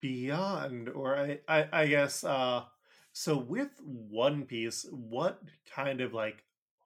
[0.00, 2.64] beyond, or I, I, I guess, uh,
[3.12, 5.40] so with One Piece, what
[5.74, 6.44] kind of like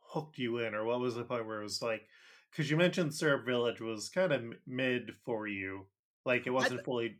[0.09, 2.03] hooked you in, or what was the point where it was like,
[2.51, 5.87] because you mentioned Syrup Village was kind of mid for you,
[6.25, 7.17] like it wasn't fully,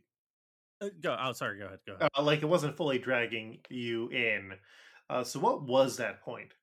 [0.81, 1.15] Uh, go.
[1.19, 1.59] Oh, sorry.
[1.59, 1.79] Go ahead.
[1.87, 2.09] Go ahead.
[2.17, 4.53] uh, like it wasn't fully dragging you in.
[5.09, 6.53] Uh, so what was that point?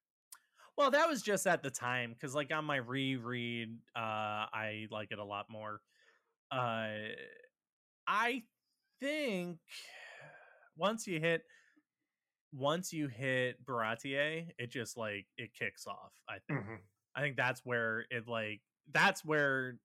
[0.76, 3.98] Well, that was just at the time because, like, on my reread, uh,
[4.53, 5.83] I like it a lot more.
[6.50, 7.12] Uh,
[8.07, 8.44] I
[9.00, 9.59] think
[10.76, 11.42] once you hit,
[12.53, 16.12] once you hit Baratie, it just like it kicks off.
[16.29, 16.64] I think.
[16.64, 16.74] hmm
[17.14, 18.61] I think that's where it like
[18.92, 19.79] that's where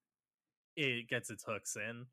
[0.76, 2.06] it gets its hooks in.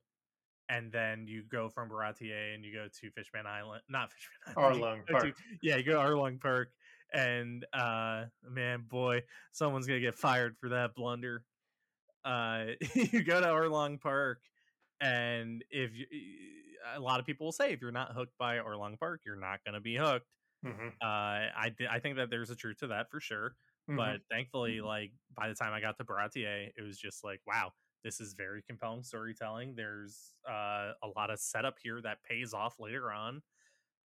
[0.72, 4.82] And then you go from Baratie and you go to Fishman Island, not Fishman Island.
[4.82, 5.36] Arlong go to- Park.
[5.62, 6.72] yeah, you go to Arlong Park,
[7.12, 11.44] and uh, man, boy, someone's gonna get fired for that blunder.
[12.24, 14.40] Uh, you go to Arlong Park,
[15.00, 16.06] and if you,
[16.94, 19.60] a lot of people will say if you're not hooked by Arlong Park, you're not
[19.66, 20.26] gonna be hooked.
[20.64, 23.56] hmm Uh, I I think that there's a truth to that for sure
[23.88, 27.40] hmm but thankfully like by the time i got to baratie it was just like
[27.48, 27.72] wow
[28.02, 32.78] this is very compelling storytelling there's uh, a lot of setup here that pays off
[32.78, 33.42] later on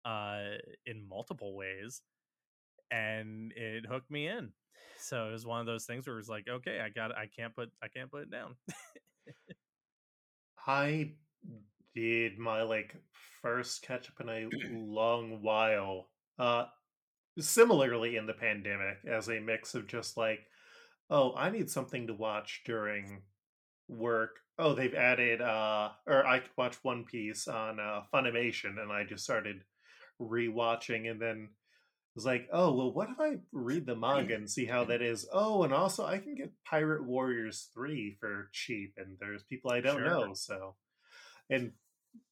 [0.04, 2.02] uh, in multiple ways
[2.90, 4.50] and it hooked me in
[4.98, 7.26] so it was one of those things where it was like okay i got i
[7.26, 8.54] can't put i can't put it down
[10.66, 11.12] I
[11.94, 12.96] did my like
[13.40, 16.08] first catch up in a long while.
[16.38, 16.66] Uh
[17.38, 20.40] similarly in the pandemic as a mix of just like
[21.08, 23.22] oh, I need something to watch during
[23.88, 24.36] work.
[24.58, 29.04] Oh, they've added uh or I could watch One Piece on uh Funimation and I
[29.04, 29.62] just started
[30.20, 31.48] rewatching and then
[32.14, 35.28] was like, oh well, what if I read the manga and see how that is?
[35.32, 39.80] Oh, and also I can get Pirate Warriors three for cheap, and there's people I
[39.82, 40.04] don't Sure.
[40.08, 40.76] know, so
[41.50, 41.72] and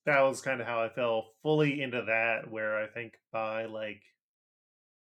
[0.07, 2.51] that was kind of how I fell fully into that.
[2.51, 4.03] Where I think by like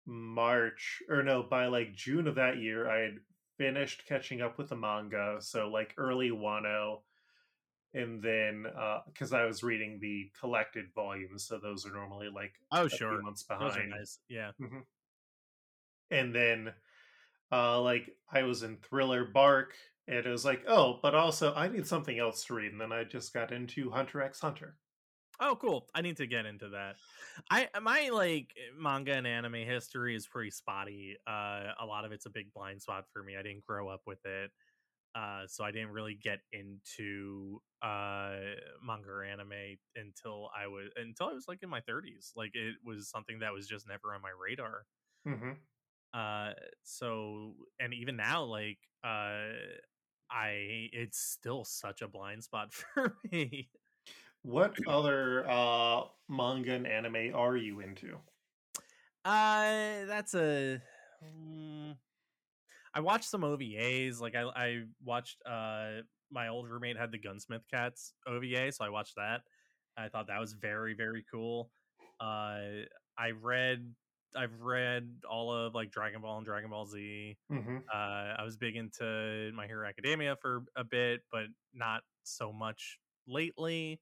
[0.06, 3.16] March or no, by like June of that year, I had
[3.58, 5.38] finished catching up with the manga.
[5.40, 7.02] So like early Wano,
[7.94, 8.66] and then
[9.08, 13.22] because uh, I was reading the collected volumes, so those are normally like oh sure
[13.22, 13.90] months behind.
[13.90, 14.20] Nice.
[14.30, 14.52] Yeah.
[14.62, 14.80] Mm-hmm.
[16.12, 16.74] And then
[17.52, 19.74] uh like I was in Thriller Bark,
[20.08, 22.92] and it was like, oh, but also I need something else to read, and then
[22.92, 24.76] I just got into Hunter X Hunter.
[25.40, 25.88] Oh, cool!
[25.94, 26.96] I need to get into that.
[27.52, 31.16] I my like manga and anime history is pretty spotty.
[31.28, 33.36] Uh, a lot of it's a big blind spot for me.
[33.38, 34.52] I didn't grow up with it,
[35.16, 38.38] uh, so I didn't really get into uh
[38.84, 42.34] manga or anime until I was until I was like in my thirties.
[42.36, 44.88] Like it was something that was just never on my radar.
[45.26, 45.60] Mm-hmm.
[46.14, 49.52] Uh, so and even now, like uh,
[50.30, 53.70] I it's still such a blind spot for me.
[54.48, 58.16] What other uh manga and anime are you into?
[59.26, 60.82] Uh that's a
[61.22, 61.98] um,
[62.94, 64.22] I watched some OVAs.
[64.22, 68.90] Like I I watched uh my old roommate had the Gunsmith Cats OVA, so I
[68.90, 69.42] watched that.
[69.98, 71.70] I thought that was very very cool.
[72.22, 72.86] Uh
[73.18, 73.94] I read
[74.34, 77.38] I've read all of like Dragon Ball and Dragon Ball Z.
[77.52, 77.78] Mm-hmm.
[77.94, 83.00] Uh, I was big into My Hero Academia for a bit, but not so much
[83.28, 84.00] lately.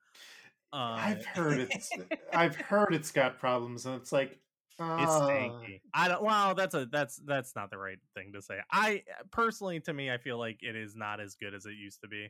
[0.73, 1.89] Uh, I've heard it's
[2.33, 4.39] I've heard it's got problems, and it's like
[4.79, 4.97] uh...
[4.99, 5.81] it's stanky.
[5.93, 6.23] I don't.
[6.23, 8.59] Well, that's a that's that's not the right thing to say.
[8.71, 12.01] I personally, to me, I feel like it is not as good as it used
[12.01, 12.29] to be.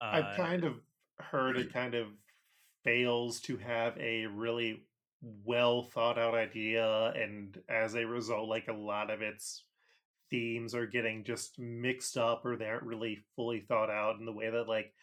[0.00, 0.74] Uh, I've kind of
[1.18, 2.08] heard it kind of
[2.84, 4.82] fails to have a really
[5.44, 9.64] well thought out idea, and as a result, like a lot of its
[10.32, 14.32] themes are getting just mixed up or they aren't really fully thought out in the
[14.32, 14.94] way that like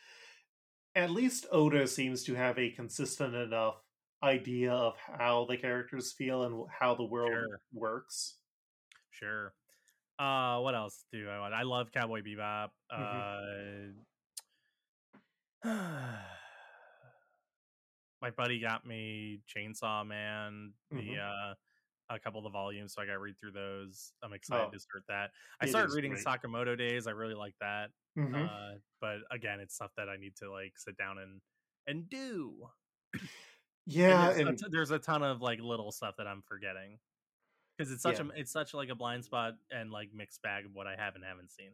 [0.96, 3.76] at least Oda seems to have a consistent enough
[4.24, 7.62] idea of how the characters feel and how the world sure.
[7.74, 8.36] works.
[9.12, 9.54] Sure.
[10.18, 11.54] Uh, what else do I want?
[11.54, 12.70] I love Cowboy Bebop.
[12.92, 13.92] Mm-hmm.
[15.64, 15.72] Uh,
[18.22, 21.52] my buddy got me Chainsaw Man, the mm-hmm.
[21.52, 21.54] uh,
[22.10, 24.14] a couple of the volumes, so I got to read through those.
[24.24, 25.30] I'm excited oh, to start that.
[25.62, 26.26] I started reading great.
[26.26, 27.08] Sakamoto Days.
[27.08, 27.90] I really like that.
[28.18, 28.36] Mm-hmm.
[28.36, 31.42] Uh, but again, it's stuff that I need to like sit down and
[31.88, 32.54] and do.
[33.86, 34.68] Yeah, and there's, and...
[34.68, 37.00] A, there's, a ton of like little stuff that I'm forgetting
[37.78, 38.26] because it's such yeah.
[38.36, 41.16] a it's such like a blind spot and like mixed bag of what I have
[41.16, 41.72] and haven't seen.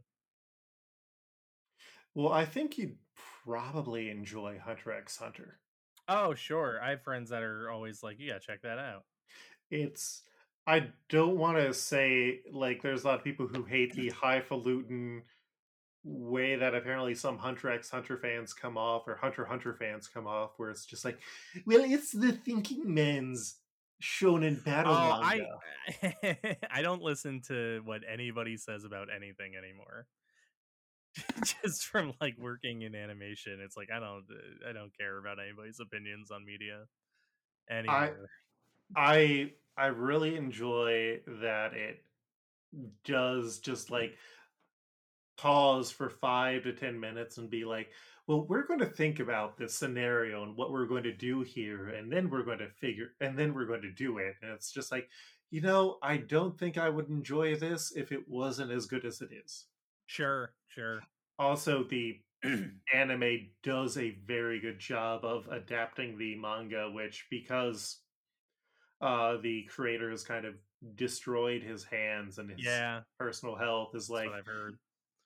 [2.14, 2.96] Well, I think you'd
[3.46, 5.60] probably enjoy Hunter X Hunter.
[6.08, 6.80] Oh, sure.
[6.82, 9.04] I have friends that are always like, "Yeah, check that out."
[9.72, 10.24] It's
[10.68, 15.24] I don't want to say like there's a lot of people who hate the highfalutin
[16.04, 20.28] way that apparently some Hunter X Hunter fans come off or Hunter Hunter fans come
[20.28, 21.20] off, where it's just like,
[21.66, 23.58] well, it's the thinking men's
[24.02, 25.46] shonen battle oh, manga.
[26.22, 30.08] I I don't listen to what anybody says about anything anymore.
[31.64, 35.38] just from like working in animation, it's like I don't uh, I don't care about
[35.40, 36.84] anybody's opinions on media
[37.70, 37.96] anymore.
[37.96, 38.12] I
[38.96, 42.04] I I really enjoy that it
[43.04, 43.92] does just mm.
[43.92, 44.18] like
[45.38, 47.90] pause for five to ten minutes and be like,
[48.28, 51.90] well, we're going to think about this scenario and what we're going to do here,
[51.90, 54.36] and then we're going to figure, and then we're going to do it.
[54.42, 55.08] And it's just like,
[55.52, 59.22] you know, I don't think I would enjoy this if it wasn't as good as
[59.22, 59.66] it is.
[60.08, 61.02] Sure, sure.
[61.38, 62.20] Also, the
[62.94, 68.00] anime does a very good job of adapting the manga, which because
[69.02, 70.56] uh the creator has kind of
[70.96, 73.02] destroyed his hands and his yeah.
[73.20, 74.78] personal health is like I've heard.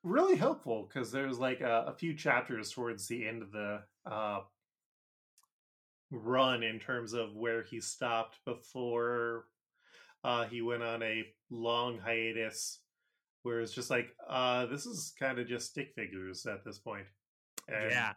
[0.04, 4.40] really helpful because there's like a, a, few chapters towards the end of the uh
[6.12, 9.46] run in terms of where he stopped before
[10.24, 12.80] uh he went on a long hiatus
[13.44, 17.06] where it's just like uh this is kind of just stick figures at this point.
[17.68, 18.14] And yeah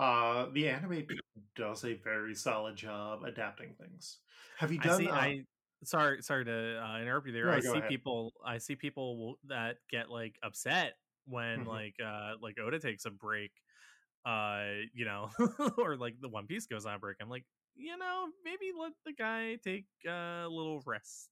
[0.00, 1.06] uh, the anime
[1.54, 4.18] does a very solid job adapting things.
[4.58, 4.92] Have you done?
[4.92, 5.44] I, see, uh, I
[5.84, 7.46] sorry, sorry to uh, interrupt you there.
[7.46, 7.88] No, I see ahead.
[7.88, 8.32] people.
[8.44, 10.94] I see people that get like upset
[11.26, 11.68] when mm-hmm.
[11.68, 13.52] like uh like Oda takes a break,
[14.24, 15.30] uh, you know,
[15.78, 17.16] or like the One Piece goes on break.
[17.20, 17.44] I'm like,
[17.74, 21.28] you know, maybe let the guy take a little rest.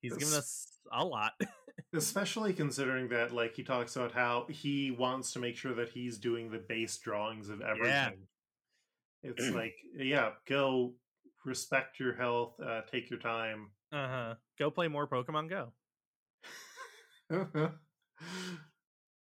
[0.00, 1.32] He's given us a lot.
[1.94, 6.18] Especially considering that, like, he talks about how he wants to make sure that he's
[6.18, 8.18] doing the base drawings of everything.
[9.22, 9.30] Yeah.
[9.30, 10.94] It's like, yeah, go
[11.44, 13.70] respect your health, uh, take your time.
[13.92, 14.34] Uh huh.
[14.58, 15.72] Go play more Pokemon Go.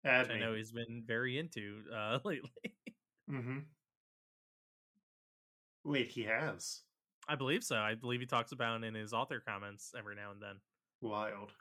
[0.05, 2.49] Add I know he's been very into uh, lately.
[3.29, 3.59] mm-hmm.
[5.83, 6.81] Wait, he has.
[7.27, 7.75] I believe so.
[7.77, 10.55] I believe he talks about it in his author comments every now and then.
[11.01, 11.51] Wild.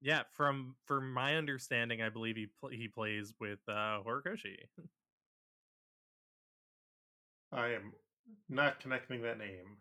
[0.00, 4.56] Yeah, from from my understanding, I believe he pl- he plays with uh Horikoshi.
[7.52, 7.92] I am
[8.48, 9.78] not connecting that name.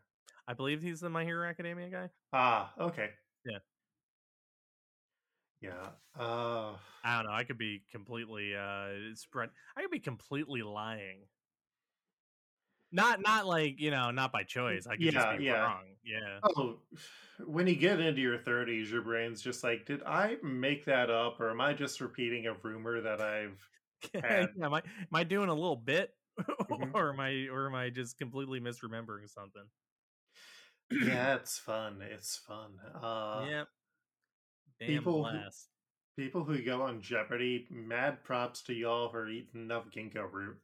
[0.48, 2.10] I believe he's the My Hero Academia guy.
[2.32, 3.10] Ah, okay.
[3.46, 3.60] Yeah.
[5.62, 5.90] Yeah.
[6.18, 7.32] Uh I don't know.
[7.34, 9.50] I could be completely uh spread.
[9.76, 11.26] I could be completely lying.
[12.94, 14.86] Not not like you know, not by choice.
[14.88, 15.62] I could Yeah, just be yeah.
[15.64, 15.84] wrong.
[16.06, 16.40] Yeah.
[16.56, 16.78] oh
[17.46, 21.40] when you get into your 30s, your brain's just like, did I make that up
[21.42, 23.60] or am I just repeating a rumor that I've
[24.14, 26.92] yeah, had- am I am I doing a little bit, Mhm.
[26.94, 29.64] or am I or am I just completely misremembering something?
[30.92, 32.02] Yeah, it's fun.
[32.08, 32.74] It's fun.
[33.02, 33.68] Uh yep.
[34.80, 35.40] Damn people who-
[36.16, 40.58] people who go on Jeopardy, mad props to y'all for eating enough ginkgo root.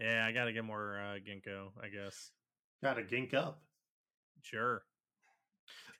[0.00, 1.68] Yeah, I gotta get more uh, ginkgo.
[1.82, 2.30] I guess.
[2.82, 3.62] Gotta gink up.
[4.42, 4.82] Sure.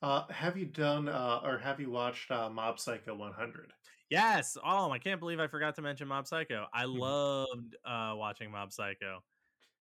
[0.03, 3.72] Uh, have you done uh, or have you watched uh, Mob Psycho 100?
[4.09, 4.57] Yes.
[4.64, 6.66] Oh, I can't believe I forgot to mention Mob Psycho.
[6.72, 6.98] I Mhm.
[6.98, 9.22] loved uh, watching Mob Psycho.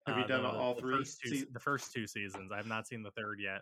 [0.05, 0.97] Have you Uh, done the- all the three?
[0.97, 2.51] First two, See- the first two seasons.
[2.51, 3.61] I have not seen the third yet.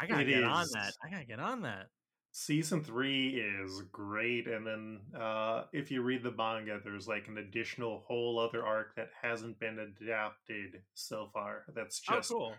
[0.00, 0.94] I gotta It get on that.
[1.02, 1.88] I gotta get on that.
[2.30, 7.38] Season three is great, and then uh, if you read the manga, there's like an
[7.38, 11.64] additional whole other arc that hasn't been adapted so far.
[11.74, 12.54] That's just oh, cool.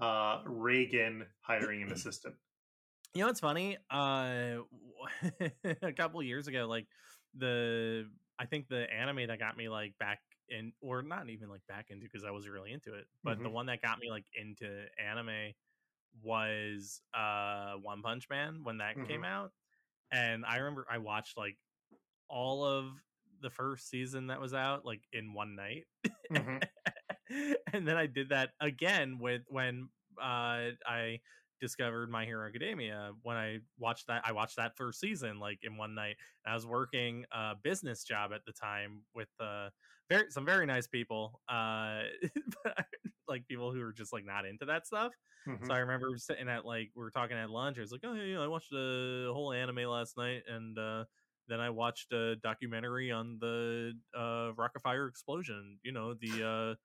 [0.00, 2.34] uh, Reigen hiring an assistant.
[3.14, 3.76] You know what's funny?
[3.90, 4.58] Uh,
[5.82, 6.86] a couple years ago, like
[7.36, 8.08] the
[8.38, 11.86] I think the anime that got me like back in, or not even like back
[11.90, 13.52] into because I wasn't really into it, but the Mhm.
[13.52, 15.52] one that got me like into anime
[16.22, 19.52] was uh One Punch Man when that came out,
[20.10, 21.56] and I remember I watched like
[22.28, 22.92] all of
[23.40, 25.86] the first season that was out like in one night
[26.30, 26.62] Mhm.
[27.72, 29.88] and then I did that again with when
[30.20, 31.20] uh, I
[31.60, 33.12] discovered My Hero Academia.
[33.22, 36.16] When I watched that, I watched that first season like in one night.
[36.44, 39.70] I was working a business job at the time with uh,
[40.08, 42.02] very some very nice people, uh,
[42.64, 42.86] but,
[43.28, 45.12] like people who were just like not into that stuff.
[45.46, 45.66] Mhm.
[45.66, 47.78] So I remember sitting at like we were talking at lunch.
[47.78, 51.04] I was like, "Oh yeah, yeah I watched the whole anime last night, and uh,
[51.48, 55.78] then I watched a documentary on the uh, Rockafire explosion.
[55.82, 56.76] You know the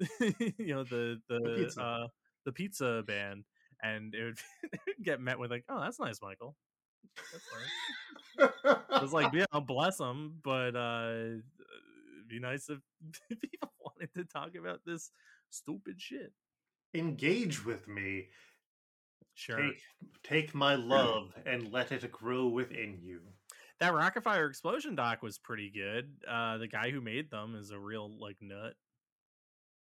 [0.00, 0.04] uh,
[0.58, 1.82] you know the the pizza.
[1.82, 2.08] uh,
[2.44, 3.44] the pizza band,
[3.82, 6.56] and it would get met with like, "Oh, that's nice, Michael."
[7.32, 8.50] That's nice.
[8.90, 12.78] It was like, yeah, bless them, but uh, it'd be nice if
[13.40, 15.10] people wanted to talk about this
[15.50, 16.32] stupid shit.
[16.94, 18.26] engage with me.
[19.34, 19.56] Sure.
[19.56, 19.80] Take,
[20.24, 23.20] take my love and let it grow within you.
[23.80, 26.10] That Rockafire explosion doc was pretty good.
[26.28, 28.74] Uh, the guy who made them is a real like nut,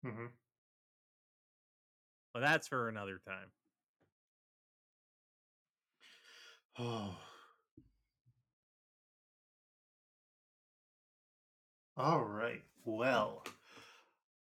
[0.04, 0.26] Mm-hmm.
[2.34, 3.48] but that's for another time.
[6.78, 7.16] Oh.
[11.96, 12.62] All right.
[12.84, 13.44] Well,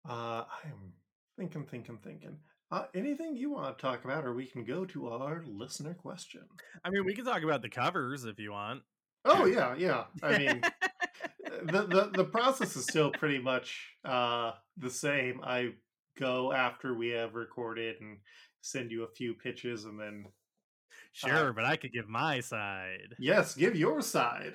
[0.08, 0.94] uh, I'm
[1.38, 2.38] thinking, thinking, thinking.
[2.72, 6.44] Uh, anything you want to talk about, or we can go to our listener question.
[6.86, 8.84] I mean, we can talk about the covers if you want.
[9.26, 10.04] Oh yeah, yeah.
[10.22, 10.62] I mean,
[11.64, 15.42] the, the the process is still pretty much uh, the same.
[15.44, 15.72] I
[16.20, 18.18] go after we have recorded and
[18.62, 20.26] send you a few pitches, and then
[21.12, 23.16] sure, but I could give my side.
[23.20, 24.54] yes, give your side.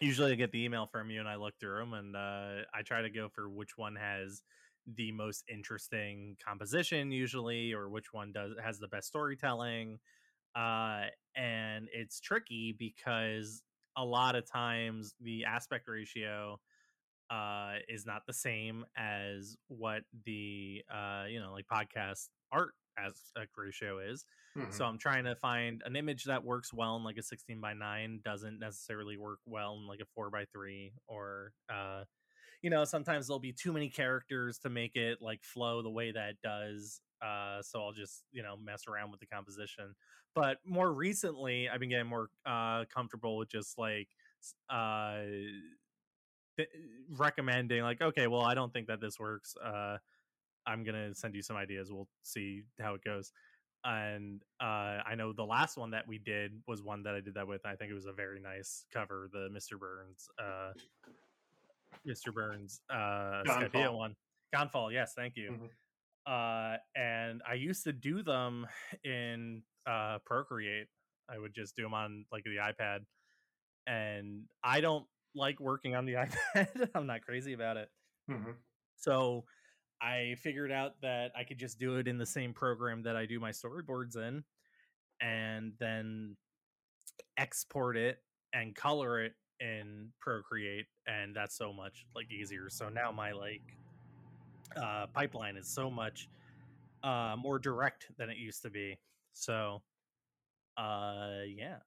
[0.00, 2.82] Usually, I get the email from you, and I look through them, and uh, I
[2.84, 4.42] try to go for which one has
[4.96, 9.98] the most interesting composition, usually, or which one does has the best storytelling.
[10.56, 11.04] Uh,
[11.36, 13.62] and it's tricky because
[13.96, 16.58] a lot of times the aspect ratio
[17.30, 23.52] uh is not the same as what the uh you know like podcast art aspect
[23.56, 24.24] ratio is
[24.56, 24.72] Mhm.
[24.72, 27.74] so i'm trying to find an image that works well in like a 16 by
[27.74, 32.04] 9 doesn't necessarily work well in like a 4 by 3 or uh
[32.62, 36.12] you know sometimes there'll be too many characters to make it like flow the way
[36.12, 39.94] that it does uh so i'll just you know mess around with the composition
[40.34, 44.08] but more recently i've been getting more uh comfortable with just like
[44.70, 45.22] uh
[46.56, 46.68] th-
[47.10, 49.98] recommending like okay well i don't think that this works uh
[50.66, 53.32] i'm gonna send you some ideas we'll see how it goes.
[53.84, 57.34] And uh i know the last one that we did was one that i did
[57.34, 60.72] that with i think it was a very nice cover the mr burns uh
[62.06, 63.42] mr burns uh
[63.92, 64.14] one.
[64.54, 65.52] Gonfall yes thank you.
[65.52, 65.68] Mhm.
[66.26, 68.66] uh and i used to do them
[69.04, 70.88] in uh procreate.
[71.28, 73.00] I would just do them on like the ipad.
[73.86, 76.14] And i don't like working on the
[76.56, 77.90] ipad i'm not crazy about it.
[78.30, 78.54] Mhm.
[78.96, 79.44] so
[80.00, 83.26] I figured out that I could just do it in the same program that I
[83.26, 84.44] do my storyboards in
[85.20, 86.36] and then
[87.36, 88.18] export it
[88.52, 92.68] and color it in Procreate and that's so much like easier.
[92.68, 93.62] So now my like
[94.76, 96.28] uh pipeline is so much
[97.02, 98.98] uh more direct than it used to be.
[99.32, 99.82] So
[100.76, 101.78] uh yeah.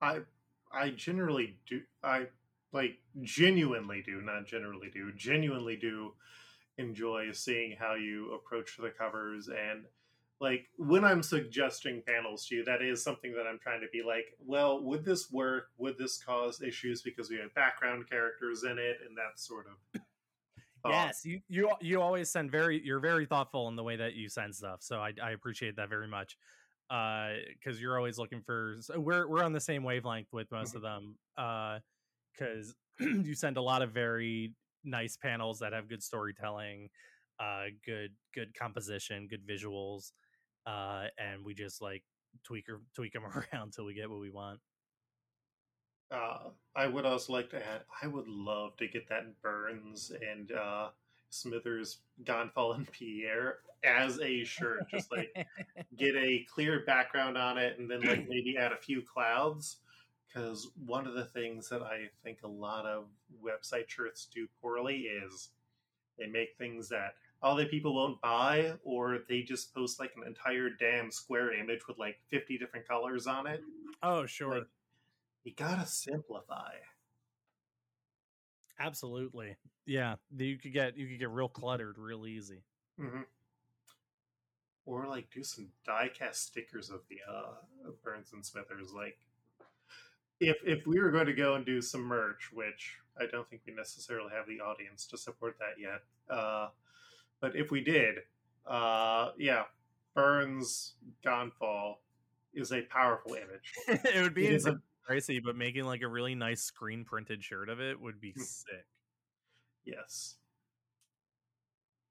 [0.00, 0.20] I
[0.72, 2.26] I generally do I
[2.72, 6.14] like genuinely do, not generally do, genuinely do
[6.78, 9.86] enjoy seeing how you approach the covers and
[10.40, 14.02] like when I'm suggesting panels to you, that is something that I'm trying to be
[14.02, 15.68] like, well, would this work?
[15.78, 19.74] Would this cause issues because we have background characters in it and that sort of
[20.82, 21.08] thought.
[21.08, 24.28] Yes, you you you always send very you're very thoughtful in the way that you
[24.28, 24.82] send stuff.
[24.82, 26.36] So I I appreciate that very much.
[26.90, 30.72] Uh cuz you're always looking for so we're we're on the same wavelength with most
[30.72, 30.76] Mhm.
[30.76, 31.18] of them.
[31.36, 31.78] Uh
[32.38, 34.54] cuz you send a lot of very
[34.84, 36.88] nice panels that have good storytelling,
[37.38, 40.12] uh good good composition, good visuals.
[40.66, 42.04] Uh and we just like
[42.44, 44.60] tweak or tweak them around until we get what we want.
[46.12, 50.52] Uh, I would also like to add, I would love to get that Burns and
[50.52, 50.88] uh,
[51.30, 54.88] Smithers Gonfall and Pierre as a shirt.
[54.90, 55.34] Just like
[55.98, 59.78] get a clear background on it and then like maybe add a few clouds.
[60.32, 63.04] Because one of the things that I think a lot of
[63.44, 65.50] website shirts do poorly is
[66.18, 70.70] they make things that other people won't buy, or they just post like an entire
[70.70, 73.60] damn square image with like 50 different colors on it.
[74.02, 74.54] oh, sure.
[74.58, 74.66] Like,
[75.44, 76.70] you gotta simplify.
[78.78, 79.56] Absolutely.
[79.86, 82.62] Yeah, you could get you could get real cluttered real easy.
[82.98, 83.22] hmm
[84.86, 88.92] Or like do some die-cast stickers of the uh of Burns and Smithers.
[88.92, 89.18] Like
[90.48, 93.62] if if we were going to go and do some merch, which I don't think
[93.66, 96.02] we necessarily have the audience to support that yet.
[96.28, 96.70] Uh
[97.40, 98.18] but if we did,
[98.66, 99.66] uh yeah,
[100.14, 101.98] Burns Gonfall
[102.52, 103.72] is a powerful image.
[103.88, 107.68] it would be It a pricey, but making like a really nice screen printed shirt
[107.68, 108.40] of it would be Hmm.
[108.42, 108.86] sick.
[109.84, 110.38] yes.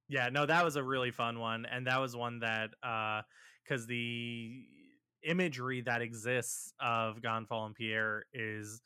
[0.08, 3.22] Yeah, no, that was a really fun one, and that was one that uh
[3.64, 4.68] because the
[5.24, 8.82] imagery that exists of Gonfall and Pierre is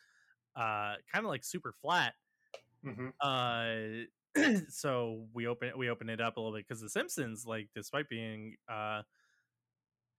[0.55, 2.15] uh kind of like super flat.
[2.83, 4.05] hmm Uh
[4.69, 8.09] so we open we open it up a little bit because the Simpsons, like, despite
[8.09, 9.03] being uh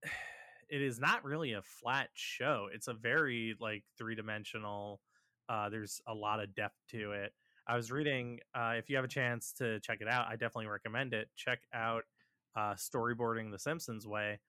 [0.68, 2.68] it is not really a flat show.
[2.72, 5.00] It's a very like three dimensional.
[5.48, 7.32] Uh, there's a lot of depth to it.
[7.66, 8.40] I was reading.
[8.54, 11.28] Uh, if you have a chance to check it out, I definitely recommend it.
[11.36, 12.04] Check out
[12.54, 14.40] uh, storyboarding the Simpsons way.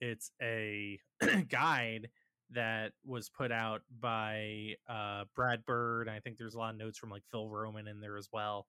[0.00, 0.98] It's a
[1.48, 2.08] guide
[2.50, 6.08] that was put out by uh, Brad Bird.
[6.08, 8.66] I think there's a lot of notes from like Phil Roman in there as well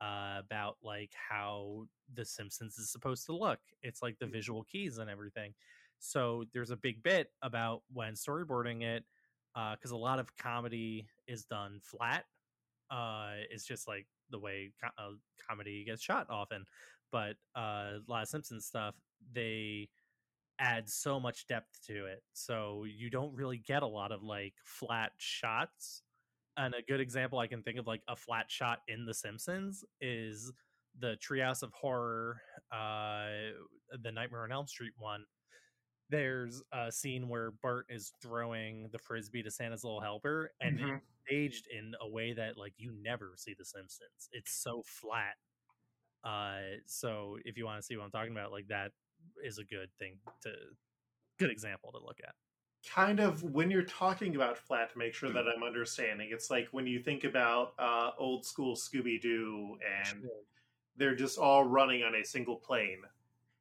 [0.00, 3.60] uh, about like how the Simpsons is supposed to look.
[3.82, 5.54] It's like the visual keys and everything.
[5.98, 9.04] So there's a big bit about when storyboarding it,
[9.54, 12.24] because a lot of comedy is done flat.
[12.90, 15.12] Uh, it's just like the way co- uh,
[15.48, 16.64] comedy gets shot often.
[17.12, 18.94] But uh, a lot of Simpsons stuff,
[19.32, 19.88] they
[20.62, 22.22] add so much depth to it.
[22.32, 26.04] So you don't really get a lot of like flat shots.
[26.56, 29.84] And a good example I can think of, like a flat shot in The Simpsons,
[30.00, 30.52] is
[30.98, 33.56] the Treehouse of Horror, uh,
[34.02, 35.24] the Nightmare on Elm Street one.
[36.10, 41.00] There's a scene where Bart is throwing the frisbee to Santa's little helper, and Mhm.
[41.00, 44.28] it's staged in a way that like you never see The Simpsons.
[44.32, 45.36] It's so flat.
[46.24, 48.92] Uh, so if you want to see what I'm talking about, like that
[49.44, 50.50] is a good thing to
[51.38, 52.34] good example to look at.
[52.88, 56.68] kind of when you're talking about flat to make sure that I'm understanding, it's like
[56.72, 59.76] when you think about uh, old school Scooby Doo
[60.10, 60.24] and
[60.96, 63.02] they're just all running on a single plane.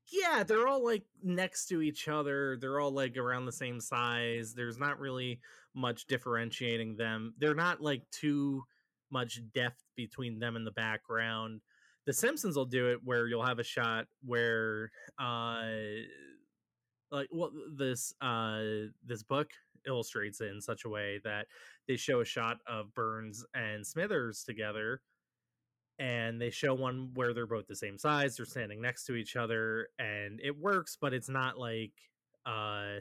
[0.07, 2.57] Yeah, they're all like next to each other.
[2.59, 4.53] They're all like around the same size.
[4.53, 5.39] There's not really
[5.73, 7.33] much differentiating them.
[7.37, 8.63] They're not like too
[9.09, 11.61] much depth between them in the background.
[12.05, 15.63] The Simpsons will do it where you'll have a shot where uh
[17.11, 18.61] like well this uh
[19.05, 19.51] this book
[19.87, 21.47] illustrates it in such a way that
[21.87, 25.01] they show a shot of Burns and Smithers together
[25.99, 29.35] and they show one where they're both the same size they're standing next to each
[29.35, 31.91] other and it works but it's not like
[32.45, 32.95] uh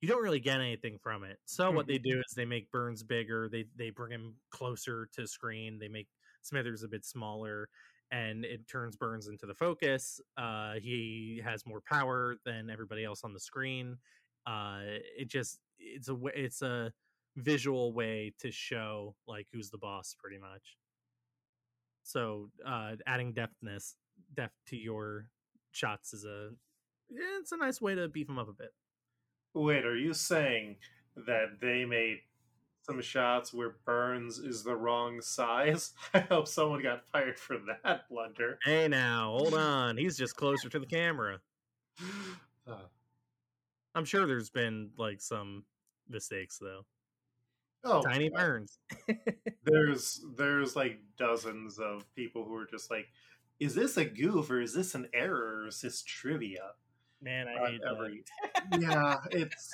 [0.00, 1.38] you don't really get anything from it.
[1.44, 5.26] So what they do is they make burns bigger they they bring him closer to
[5.26, 6.08] screen they make
[6.42, 7.68] smithers a bit smaller
[8.12, 13.22] and it turns burns into the focus uh he has more power than everybody else
[13.24, 13.96] on the screen
[14.46, 14.80] uh
[15.18, 16.92] it just it's a it's a
[17.36, 20.76] visual way to show like who's the boss pretty much
[22.02, 23.94] So uh, adding depthness
[24.34, 25.26] depth to your
[25.72, 26.50] shots is a
[27.10, 28.70] it's a nice way to beef them up a bit.
[29.54, 30.76] Wait, are you saying
[31.16, 32.20] that they made
[32.90, 35.92] some shots where Burns is the wrong size?
[36.14, 38.58] I hope someone got fired for that blunder.
[38.64, 41.38] Hey, now hold on, he's just closer to the camera.
[42.66, 42.74] Uh,
[43.94, 45.64] I'm sure there's been like some
[46.08, 46.84] mistakes though.
[47.84, 48.78] oh, Tiny uh, burns.
[49.64, 53.06] there's there's like dozens of people who are just like,
[53.60, 56.72] is this a goof or is this an error or is this trivia?
[57.22, 58.24] Man, I hate every-
[58.80, 59.72] yeah, it's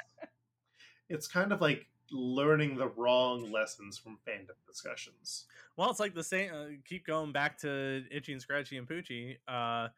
[1.09, 5.45] it's kind of like learning the wrong lessons from fandom discussions.
[5.77, 6.51] Well, it's like the same.
[6.53, 9.37] Uh, keep going back to Itchy and Scratchy and Poochie.
[9.47, 9.89] Uh,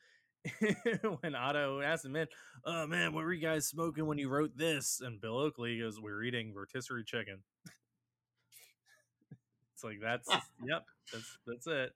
[1.20, 2.26] when Otto asked him, "Man,
[2.64, 6.00] oh man, what were you guys smoking when you wrote this?" And Bill Oakley goes,
[6.00, 7.38] "We're eating rotisserie chicken."
[9.74, 10.28] it's like that's
[10.64, 11.92] yep, that's that's it.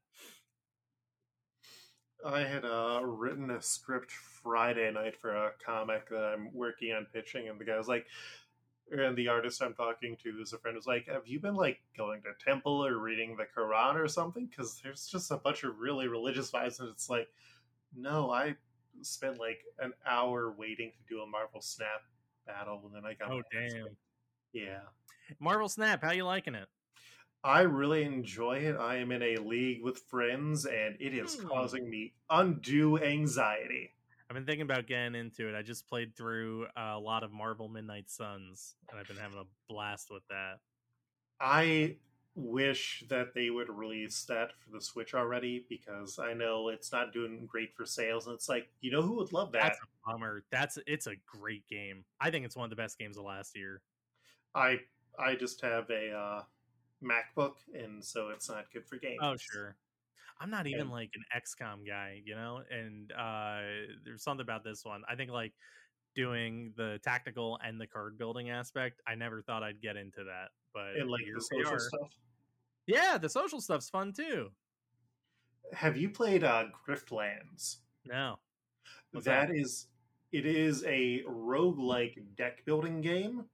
[2.25, 7.07] I had uh, written a script Friday night for a comic that I'm working on
[7.13, 8.07] pitching, and the guy was like,
[8.93, 11.81] and the artist I'm talking to is a friend was like, "Have you been like
[11.97, 14.47] going to temple or reading the Quran or something?
[14.47, 17.29] Because there's just a bunch of really religious vibes." And it's like,
[17.95, 18.57] no, I
[19.03, 22.03] spent like an hour waiting to do a Marvel Snap
[22.47, 23.31] battle, and then I got.
[23.31, 23.97] Oh my hands on damn, it.
[24.53, 24.81] Yeah.
[25.41, 26.69] Marvel Snap, how you liking it?
[27.45, 28.77] I really enjoy it.
[28.77, 31.49] I am in a league with friends, and it is Hmm.
[31.49, 33.95] causing me undue anxiety.
[34.33, 35.55] I've been thinking about getting into it.
[35.55, 39.45] I just played through a lot of Marvel Midnight Suns, and I've been having a
[39.69, 40.55] blast with that.
[41.39, 41.97] I
[42.35, 47.13] wish that they would release that for the Switch already because I know it's not
[47.13, 49.65] doing great for sales, and it's like, you know who would love that?
[49.65, 50.45] That's a bummer.
[50.51, 52.03] That's it's a great game.
[52.19, 53.83] I think it's one of the best games of last year.
[54.55, 54.79] I
[55.19, 56.43] I just have a uh,
[57.05, 59.21] MacBook, and so it's not good for games.
[59.21, 59.77] Oh sure.
[60.41, 63.61] I'm not even like an XCOM guy, you know, and uh
[64.05, 65.03] there's something about this one.
[65.09, 65.53] I think like
[66.15, 70.49] doing the tactical and the card building aspect, I never thought I'd get into that.
[70.75, 72.11] But and like the social stuff.
[72.87, 74.49] Yeah, the social stuff's fun too.
[75.73, 77.79] Have you played uh, Griftlands?
[78.05, 78.39] No.
[79.13, 79.87] What's That is,
[80.33, 83.45] it is a roguelike deck building game,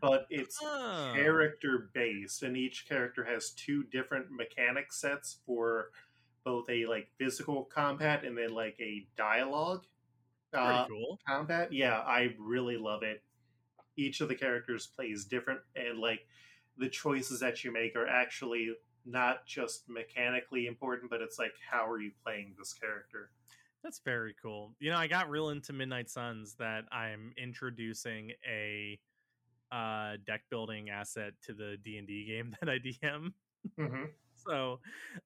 [0.00, 1.12] but it's Oh.
[1.14, 5.90] character based, and each character has two different mechanic sets for
[6.44, 9.84] both a like physical combat and then like a dialogue
[10.52, 11.18] uh, cool.
[11.26, 11.72] combat.
[11.72, 13.22] Yeah, I really love it.
[13.96, 16.26] Each of the characters plays different, and like
[16.76, 18.74] the choices that you make are actually
[19.06, 23.30] not just mechanically important, but it's like how are you playing this character?
[23.82, 24.74] That's very cool.
[24.80, 28.98] You know, I got real into Midnight Suns that I'm introducing a
[29.72, 33.32] uh deck building asset to the D&D game that I DM.
[33.78, 34.04] Mm-hmm.
[34.48, 34.80] So,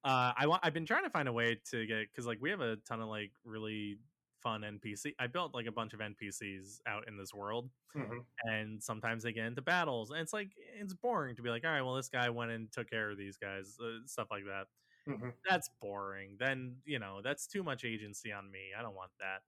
[0.05, 2.51] uh I want I've been trying to find a way to get cuz like we
[2.51, 3.99] have a ton of like really
[4.43, 5.15] fun NPC.
[5.19, 8.21] I built like a bunch of NPCs out in this world Mm-hmm.
[8.45, 11.71] and sometimes they get into battles and it's like it's boring to be like, "All
[11.73, 14.69] right, well this guy went and took care of these guys." Uh, stuff like that
[15.07, 15.31] Mm-hmm.
[15.49, 16.37] that's boring.
[16.39, 18.73] Then, you know, that's too much agency on me.
[18.77, 19.43] I don't want that.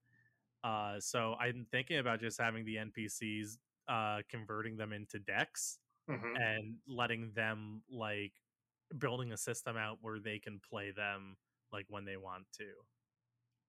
[0.68, 3.58] Uh, so I'm thinking about just having the NPCs
[3.88, 6.36] uh, converting them into decks Mm-hmm.
[6.36, 8.34] and letting them like
[8.98, 11.36] building a system out where they can play them
[11.72, 12.64] like when they want to.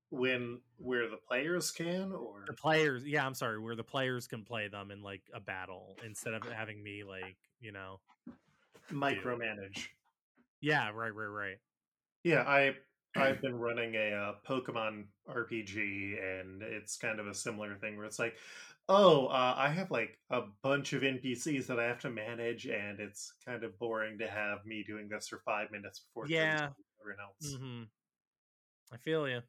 [0.09, 4.43] When where the players can, or The players, yeah, I'm sorry, where the players can
[4.43, 8.01] play them in like a battle instead of having me like, you know,
[8.91, 9.87] micromanage.
[10.59, 11.57] yeah, right, right, right.
[12.23, 12.75] Yeah, I
[13.15, 18.05] I've been running a uh, Pokemon RPG, and it's kind of a similar thing where
[18.05, 18.35] it's like,
[18.91, 22.99] oh, uh, I have like a bunch of NPCs that I have to manage, and
[22.99, 26.69] it's kind of boring to have me doing this for five minutes before Yeah.
[27.01, 27.55] everyone else.
[27.57, 27.83] hmm
[28.91, 29.41] I feel you.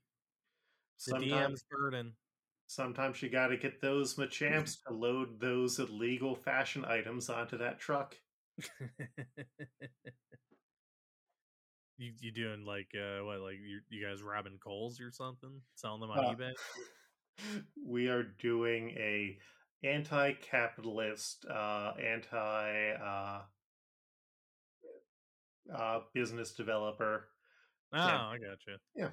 [1.07, 2.16] The Sometimes, DM's burden.
[2.68, 7.80] sometimes you got to get those Machamps to load those illegal fashion items onto that
[7.80, 8.16] truck.
[11.99, 16.01] you you doing like uh what like you you guys robbing Kohl's or something selling
[16.01, 16.53] them on Uh, eBay?
[17.87, 19.39] We are doing a
[19.85, 23.41] anti-capitalist, uh, anti uh,
[25.74, 27.28] uh, business developer.
[27.93, 28.20] Oh, yeah.
[28.20, 28.78] I gotcha.
[28.95, 29.11] Yeah.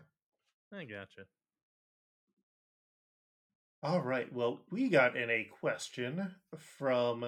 [0.73, 1.25] I gotcha.
[3.81, 4.31] All right.
[4.33, 7.25] Well, we got in a question from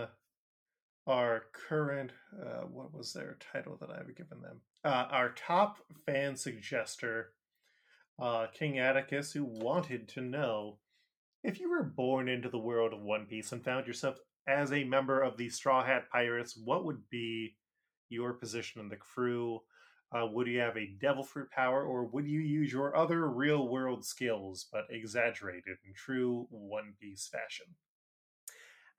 [1.08, 2.12] our current.
[2.40, 4.62] Uh, what was their title that I've given them?
[4.84, 7.26] Uh, our top fan suggester,
[8.22, 10.78] uh, King Atticus, who wanted to know
[11.44, 14.18] if you were born into the world of One Piece and found yourself
[14.48, 17.56] as a member of the Straw Hat Pirates, what would be
[18.10, 19.62] your position in the crew?
[20.14, 23.70] Uh, would you have a devil fruit power, or would you use your other real
[23.70, 27.68] world skills but exaggerated in true One Piece fashion?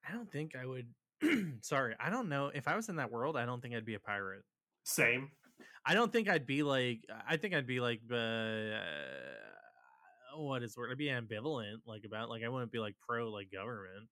[0.08, 0.88] I don't think I would.
[1.60, 2.50] Sorry, I don't know.
[2.54, 4.42] If I was in that world, I don't think I'd be a pirate.
[4.84, 5.30] Same.
[5.84, 7.04] I don't think I'd be like.
[7.28, 8.00] I think I'd be like.
[8.10, 8.80] Uh,
[10.34, 10.90] what is word?
[10.90, 14.08] I'd be ambivalent, like about like I wouldn't be like pro like government.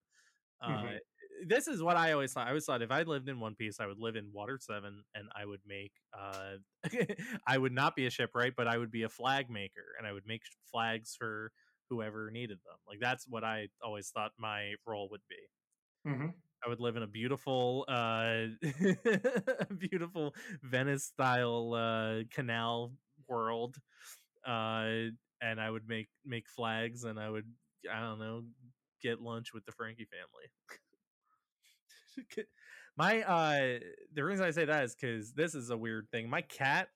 [0.63, 0.99] Uh, Mhm.
[1.47, 2.47] This is what I always thought.
[2.47, 5.05] I always thought if I lived in One Piece, I would live in Water Seven,
[5.15, 5.93] and I would make.
[6.13, 6.57] uh
[7.47, 10.13] I would not be a shipwright, but I would be a flag maker, and I
[10.13, 11.53] would make flags for
[11.91, 12.79] whoever needed them.
[12.87, 15.37] Like that's what I always thought my role would be.
[16.07, 16.29] Mm-hmm.
[16.65, 18.47] I would live in a beautiful, uh,
[19.79, 22.93] beautiful Venice style uh, canal
[23.29, 23.77] world,
[24.47, 25.11] uh,
[25.41, 27.47] and I would make make flags, and I would
[27.93, 28.45] I don't know
[29.03, 30.47] get lunch with the Franky family.
[32.97, 33.79] My uh,
[34.13, 36.29] the reason I say that is because this is a weird thing.
[36.29, 36.89] My cat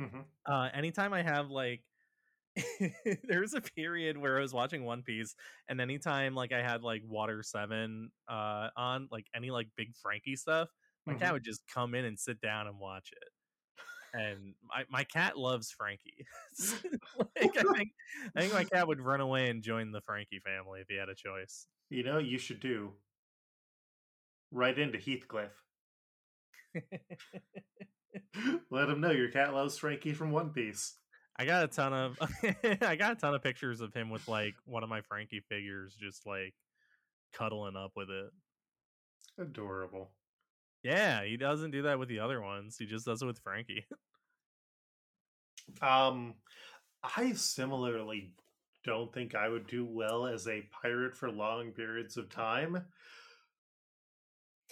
[0.00, 0.20] Mm-hmm.
[0.46, 1.82] uh anytime i have like
[3.24, 5.34] there was a period where i was watching one piece
[5.68, 10.34] and anytime like i had like water 7 uh on like any like big Franky
[10.36, 10.68] stuff
[11.06, 13.28] my cat would just come in and sit down and watch it
[14.14, 16.26] and my, my cat loves Franky
[17.18, 17.90] like i think
[18.36, 21.08] i think my cat would run away and join the Franky family if he had
[21.08, 22.92] a choice You know, you should do
[24.50, 25.52] right into Heathcliff.
[28.70, 30.94] Let him know your cat loves Franky from One Piece.
[31.36, 32.18] I got a ton of
[32.82, 35.96] I got a ton of pictures of him with like one of my Franky figures
[36.00, 36.54] just like
[37.32, 38.30] cuddling up with it.
[39.38, 40.10] Adorable.
[40.82, 42.76] Yeah, he doesn't do that with the other ones.
[42.78, 43.86] He just does it with Franky.
[45.80, 46.34] Um,
[47.02, 48.34] I similarly
[48.84, 52.84] don't think I would do well as a pirate for long periods of time.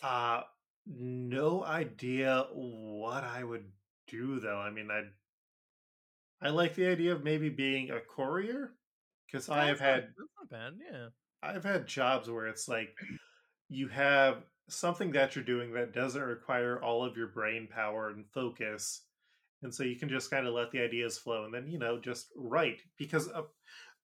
[0.02, 0.42] Uh,
[0.86, 3.70] no idea what I would
[4.08, 4.58] do though.
[4.58, 5.02] I mean, I
[6.42, 8.74] I like the idea of maybe being a courier
[9.26, 10.78] because I have not- had that's not bad.
[10.92, 11.08] Yeah.
[11.42, 12.98] I've had jobs where it's like
[13.68, 18.24] you have something that you're doing that doesn't require all of your brain power and
[18.32, 19.02] focus.
[19.62, 21.98] And so you can just kind of let the ideas flow and then, you know,
[21.98, 22.80] just write.
[22.96, 23.42] Because uh,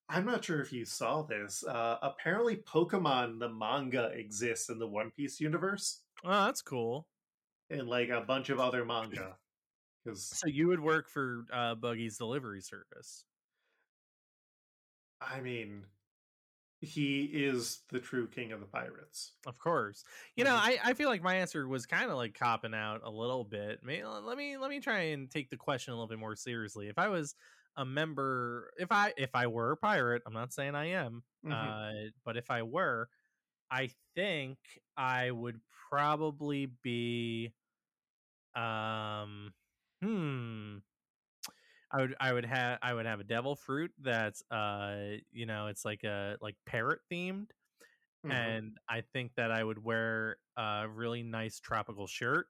[0.08, 1.64] I'm not sure if you saw this.
[1.64, 7.06] Uh, apparently, Pokemon, the manga, exists in the One Piece universe Oh, that's cool.
[7.70, 9.36] and like a bunch of other manga.
[10.04, 13.24] Because, So you would work for uh, Buggy's delivery service.
[15.20, 15.84] I mean,
[16.80, 19.32] he is the true king of the pirates.
[19.46, 20.04] Of course.
[20.36, 20.54] You know.
[20.54, 23.82] I, I feel like my answer was kind of like copping out a little bit.
[23.82, 26.88] May- Let me let me try and take the question a little bit more seriously.
[26.88, 27.34] If I was
[27.76, 31.52] a member, if I if I were a pirate, I'm not saying I am, Mhm.
[31.52, 33.08] uh, but if I were,
[33.70, 34.58] I think
[34.96, 35.60] I would
[35.90, 37.52] probably be,
[38.54, 39.52] um,
[40.02, 40.78] hmm.
[41.92, 45.68] I would I would have I would have a devil fruit that's uh you know
[45.68, 47.50] it's like a like parrot themed
[48.24, 48.58] Mhm.
[48.58, 52.48] and I think that I would wear a really nice tropical shirt.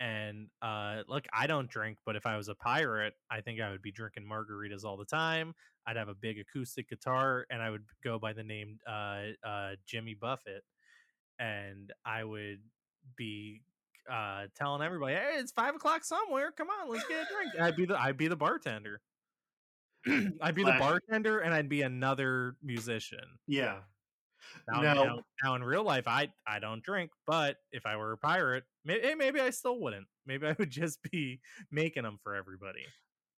[0.00, 3.70] And uh, look, I don't drink, but if I was a pirate, I think I
[3.70, 5.54] would be drinking margaritas all the time.
[5.86, 9.76] I'd have a big acoustic guitar, and I would go by the name uh, uh,
[9.86, 10.64] Jimmy Buffett,
[11.38, 12.62] and I would
[13.16, 13.62] be
[14.10, 16.52] uh, telling everybody, "Hey, it's five o'clock somewhere.
[16.52, 19.00] Come on, let's get a drink." I'd be the I'd be the bartender.
[20.40, 23.38] I'd be the bartender, and I'd be another musician.
[23.46, 23.80] yeah.
[24.68, 24.94] Now, No.
[24.94, 28.64] now, now in real life, I I don't drink, but if I were a pirate,
[28.84, 30.06] maybe, maybe I still wouldn't.
[30.26, 31.40] Maybe I would just be
[31.70, 32.84] making them for everybody.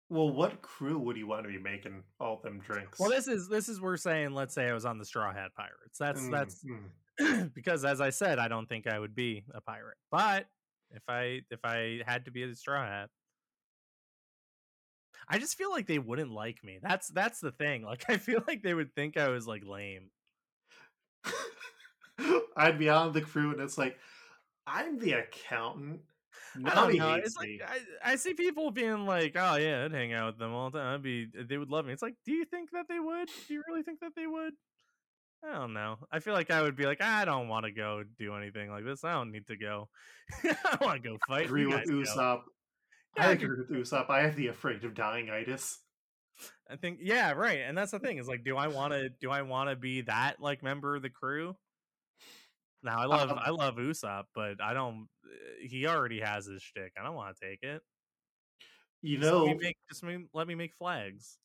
[0.10, 3.00] Well, what crew would you want to be making all them drinks?
[3.00, 4.32] Well, this is this is we're saying.
[4.32, 5.98] Let's say I was on the Straw Hat Pirates.
[6.00, 7.54] That's Mm, that's mm.
[7.54, 9.98] because, as I said, I don't think I would be a pirate.
[10.12, 10.48] But
[10.92, 13.10] if I if I had to be a Straw Hat,
[15.28, 16.80] I just feel like they wouldn't like me.
[16.82, 17.84] That's that's the thing.
[17.84, 20.10] Like I feel like they would think I was like lame.
[22.58, 23.98] I'd be on the crew, and it's like,
[24.68, 26.02] I'm the accountant.
[26.66, 27.14] I know.
[27.14, 27.62] hates It's like.
[27.66, 30.80] I, I see people being like, "Oh yeah, I'd hang out with them all the
[30.80, 30.96] time.
[30.96, 33.30] I'd be, they would love me." It's like, do you think that they would?
[33.48, 34.54] Do you really think that they would?
[35.44, 35.98] I don't know.
[36.12, 38.84] I feel like I would be like, I don't want to go do anything like
[38.84, 39.04] this.
[39.04, 39.90] I don't need to go.
[40.44, 41.46] I want to go I fight.
[41.46, 41.86] agree with.
[41.88, 42.42] Usopp.
[43.16, 44.10] Yeah, I I agree with Usopp.
[44.10, 45.80] I have the afraid of dying itis.
[46.70, 47.60] I think, yeah, right.
[47.60, 49.10] And that's the thing is like, do I want to?
[49.10, 51.56] Do I want to be that like member of the crew?
[52.84, 55.08] Now I love Um, I love Usopp, but I don't.
[55.26, 55.30] uh,
[55.62, 56.94] He already has his shtick.
[57.00, 57.82] I don't want to take it.
[59.02, 61.40] You Just let me know, make, just me, let me make flags.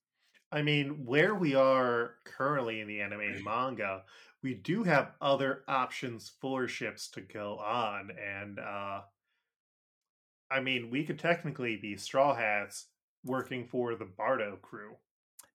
[0.54, 4.04] I mean, where we are currently in the anime manga,
[4.40, 9.00] we do have other options for ships to go on, and uh
[10.50, 12.86] I mean, we could technically be Straw Hats
[13.24, 14.94] working for the Barto crew.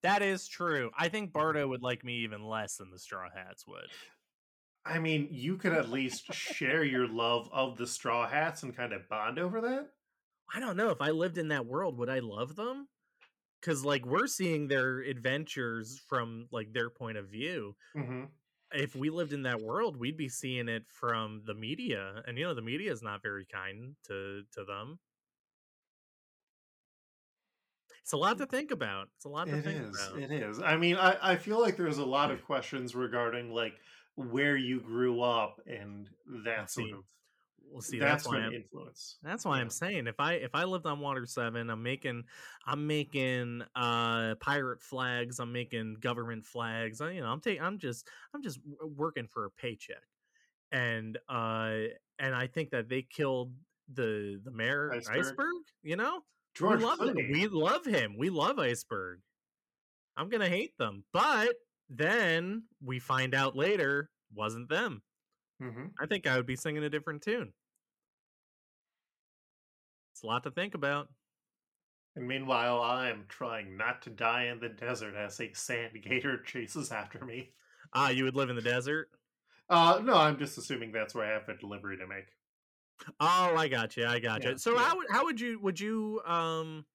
[0.04, 0.92] That is true.
[0.98, 3.88] I think Barto would like me even less than the Straw Hats would.
[4.86, 8.92] I mean, you could at least share your love of the Straw Hats and kind
[8.92, 9.92] of bond over that.
[10.54, 12.88] I don't know if I lived in that world, would I love them?
[13.62, 17.76] Because like we're seeing their adventures from like their point of view.
[17.96, 18.32] hmm
[18.74, 22.46] If we lived in that world, we'd be seeing it from the media, and you
[22.46, 25.00] know the media is not very kind to to them.
[28.02, 29.10] It's a lot to think about.
[29.16, 29.96] It's a lot to It think is.
[29.96, 30.24] about.
[30.24, 30.60] It is.
[30.62, 33.80] I mean, I, I feel like there's a lot of questions regarding like
[34.16, 36.10] where you grew up and
[36.46, 37.06] that sort of
[37.72, 39.18] Well, see, that's, that's why I'm, influence.
[39.24, 39.60] That's why.
[39.60, 42.24] I'm saying if I if I lived on Water Seven, I'm making
[42.66, 47.02] I'm making uh pirate flags, I'm making government flags.
[47.02, 50.04] I, you know, I'm taking I'm just I'm just working for a paycheck,
[50.72, 51.74] and uh
[52.18, 53.54] and I think that they killed
[53.94, 55.18] the the mayor Iceberg?
[55.20, 55.54] Iceberg.
[55.84, 56.22] You know,
[56.56, 57.00] George we love.
[57.00, 57.32] Clooney.
[57.32, 58.16] we love him.
[58.18, 59.20] We love Iceberg.
[60.18, 61.56] I'm gonna hate them, but
[61.90, 65.02] then we find out later wasn't them.
[65.60, 67.54] Hmm I think I would be singing a different tune.
[70.14, 71.10] It's a lot to think about.
[72.16, 76.92] And meanwhile, I'm trying not to die in the desert as a sand gator chases
[76.92, 77.52] after me.
[77.94, 79.10] Ah, you would live in the desert.
[79.70, 82.26] Uh, no, I'm just assuming that's where I have a delivery to make.
[83.20, 84.06] Oh, I got you.
[84.06, 84.58] I got you.
[84.58, 84.82] So yeah.
[84.82, 86.86] how would how would you would you um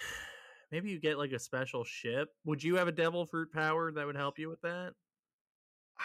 [0.72, 2.30] maybe you get like a special ship?
[2.44, 4.94] Would you have a devil fruit power that would help you with that?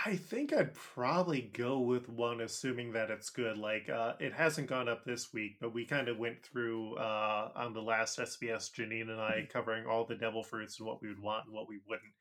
[0.06, 3.58] I think I'd probably go with one, assuming that it's good.
[3.58, 7.52] Like, uh, it hasn't gone up this week, but we kind of went through uh,
[7.56, 11.10] on the last SBS, Janine and I, covering all the devil fruits and what we
[11.10, 12.14] would want and what we wouldn't.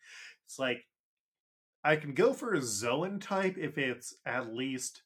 [0.47, 0.85] It's like
[1.85, 5.03] I can go for a Zoan type if it's at least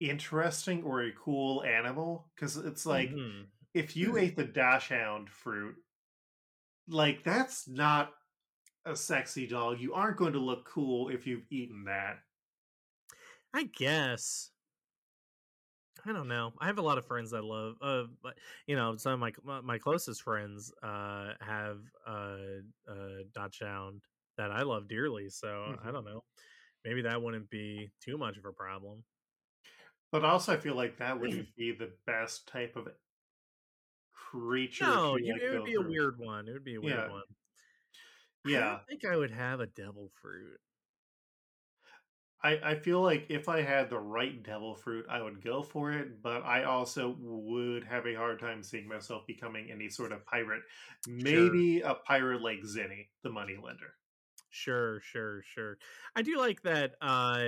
[0.00, 3.46] interesting or a cool animal, because it's like Mhm.
[3.74, 5.76] if you ate the dachshund fruit,
[6.88, 8.12] like that's not
[8.84, 9.80] a sexy dog.
[9.80, 12.22] You aren't going to look cool if you've eaten that.
[13.54, 14.50] I guess.
[16.04, 16.52] I don't know.
[16.58, 19.32] I have a lot of friends that love, uh, but you know, some of my
[19.42, 22.38] my- my closest friends uh have uh
[22.88, 24.02] uh Dachshund
[24.36, 25.30] that I love dearly.
[25.30, 25.92] So I Mhm.
[25.92, 26.24] don't know.
[26.84, 29.04] Maybe that wouldn't be too much of a problem.
[30.10, 32.88] But also, I feel like that wouldn't be the best type of
[34.12, 35.02] creature.
[35.02, 36.48] No, you, it would be a weird one.
[36.48, 37.08] It would be a weird Yeah.
[37.08, 37.24] one.
[38.52, 40.60] I Yeah, don't think I would have a devil fruit.
[42.42, 45.92] I, I feel like if I had the right devil fruit, I would go for
[45.92, 46.20] it.
[46.22, 50.62] But I also would have a hard time seeing myself becoming any sort of pirate.
[51.06, 53.94] Maybe a pirate like Zinni, the moneylender.
[54.50, 55.78] Sure, sure, sure.
[56.14, 56.94] I do like that.
[57.00, 57.42] Uh,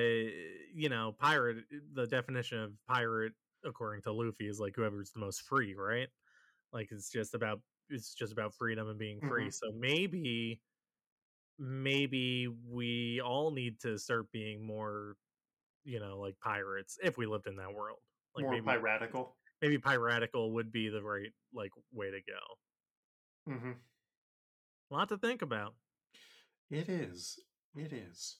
[0.74, 1.64] you know, pirate.
[1.92, 3.34] The definition of pirate,
[3.64, 6.08] according to Luffy, is like whoever's the most free, right?
[6.72, 9.50] Like it's just about it's just about freedom and being free.
[9.50, 9.52] Mhm.
[9.52, 10.62] So maybe,
[11.58, 15.16] maybe we all need to start being more,
[15.84, 18.00] you know, like pirates if we lived in that world.
[18.36, 19.36] Like More maybe piratical.
[19.62, 22.38] maybe piratical would be the right like way to go.
[23.46, 23.86] hmm
[24.90, 25.76] A lot to think about.
[26.70, 27.40] It is.
[27.74, 28.38] It is.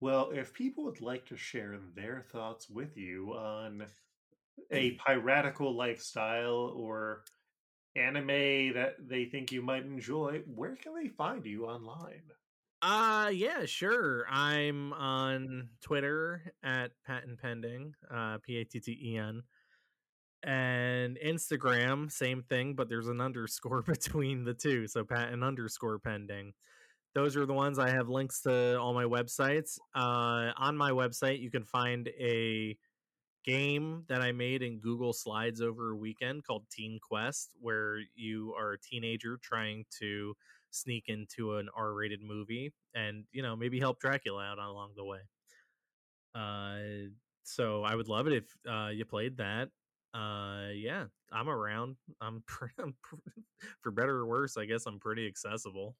[0.00, 3.90] Well, if people would like to share their thoughts with you on
[4.70, 7.24] a piratical lifestyle or
[7.96, 12.32] anime that they think you might enjoy, where can they find you online?
[12.84, 14.26] Uh yeah, sure.
[14.28, 19.42] I'm on Twitter at patten pending, uh P A T T E N.
[20.42, 24.86] And Instagram, same thing, but there's an underscore between the two.
[24.86, 26.52] So patten underscore pending.
[27.14, 29.78] Those are the ones I have links to all my websites.
[29.94, 32.76] Uh on my website you can find a
[33.46, 38.54] game that I made in Google Slides over a weekend called Teen Quest, where you
[38.58, 40.34] are a teenager trying to
[40.74, 45.20] sneak into an R-rated movie and you know maybe help Dracula out along the way.
[46.34, 47.08] Uh,
[47.44, 49.68] so I would love it if uh, you played that.
[50.12, 51.96] Uh, yeah, I'm around.
[52.20, 53.18] I'm, pre- I'm pre-
[53.82, 54.56] for better or worse.
[54.56, 55.96] I guess I'm pretty accessible.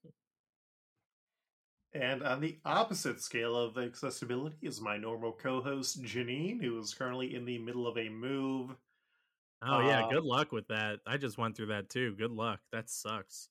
[1.93, 6.93] And on the opposite scale of accessibility is my normal co host, Janine, who is
[6.93, 8.75] currently in the middle of a move.
[9.62, 10.99] Oh yeah, Uh, good luck with that.
[11.07, 12.14] I just went through that too.
[12.16, 12.61] Good luck.
[12.72, 13.49] That sucks.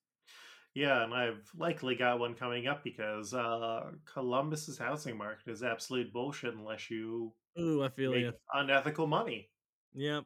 [0.75, 6.11] Yeah, and I've likely got one coming up because uh, Columbus's housing market is absolute
[6.11, 8.33] bullshit unless you Ooh, I feel make you.
[8.53, 9.51] unethical money.
[9.93, 10.25] Yep.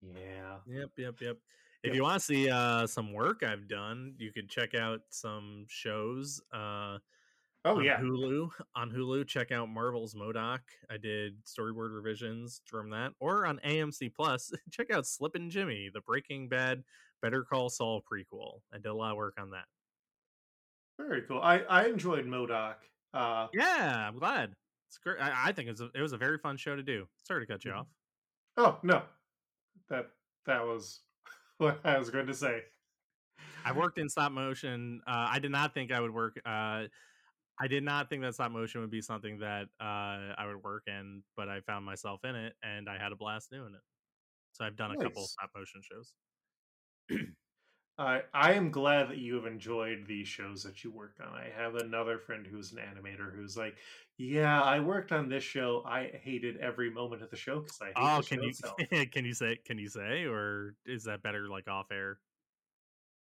[0.00, 0.60] Yeah.
[0.66, 1.38] Yep, yep, yep.
[1.82, 1.94] If Yep.
[1.94, 6.40] you want to see uh, some work I've done, you could check out some shows.
[6.52, 6.98] Uh,
[7.64, 8.00] Oh on yeah.
[8.00, 8.50] Hulu.
[8.74, 10.62] On Hulu, check out Marvel's Modoc.
[10.90, 13.12] I did storyboard revisions from that.
[13.20, 16.84] Or on AMC Plus, check out Slippin' Jimmy, the Breaking Bad
[17.22, 18.60] Better Call Saul prequel.
[18.72, 19.64] I did a lot of work on that.
[20.98, 21.40] Very cool.
[21.40, 22.76] I I enjoyed Modoc.
[23.14, 24.54] Uh, Yeah, I'm glad.
[24.88, 25.20] It's great.
[25.20, 27.08] I, I think it was a, it was a very fun show to do.
[27.22, 27.78] Sorry to cut you Mhm.
[27.80, 27.86] off.
[28.58, 29.04] oh no,
[29.88, 30.10] that
[30.46, 31.00] that was
[31.58, 32.64] what I was going to say.
[33.64, 35.00] I worked in stop motion.
[35.06, 36.36] Uh, I did not think I would work.
[36.44, 36.88] Uh,
[37.60, 40.84] I did not think that stop motion would be something that uh, I would work
[40.88, 43.80] in, but I found myself in it, and I had a blast doing it.
[44.52, 45.30] So I've done a couple Nice.
[45.32, 46.12] stop motion shows.
[47.98, 51.28] I I am glad that you have enjoyed the shows that you work on.
[51.34, 53.78] I have another friend who's an animator who's like,
[54.18, 55.84] "Yeah, I worked on this show.
[55.84, 58.54] I hated every moment of the show because I hate Oh, can you
[59.12, 62.20] can you say can you say, or is that better like off air?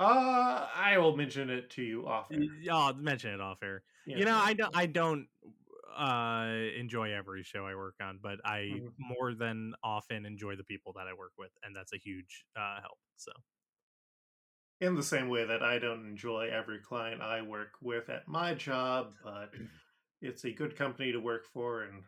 [0.01, 2.41] Uh, I will mention it to you often.
[2.41, 3.85] Y- I'll mention it off air.
[4.13, 5.29] You know, I don't I don't
[5.95, 8.95] uh enjoy every show I work on, but I Mhm.
[8.99, 12.81] more than often enjoy the people that I work with, and that's a huge uh
[12.81, 12.99] help.
[13.17, 13.33] So
[14.81, 18.55] in the same way that I don't enjoy every client I work with at my
[18.55, 19.51] job, but
[20.23, 22.03] it's a good company to work for, and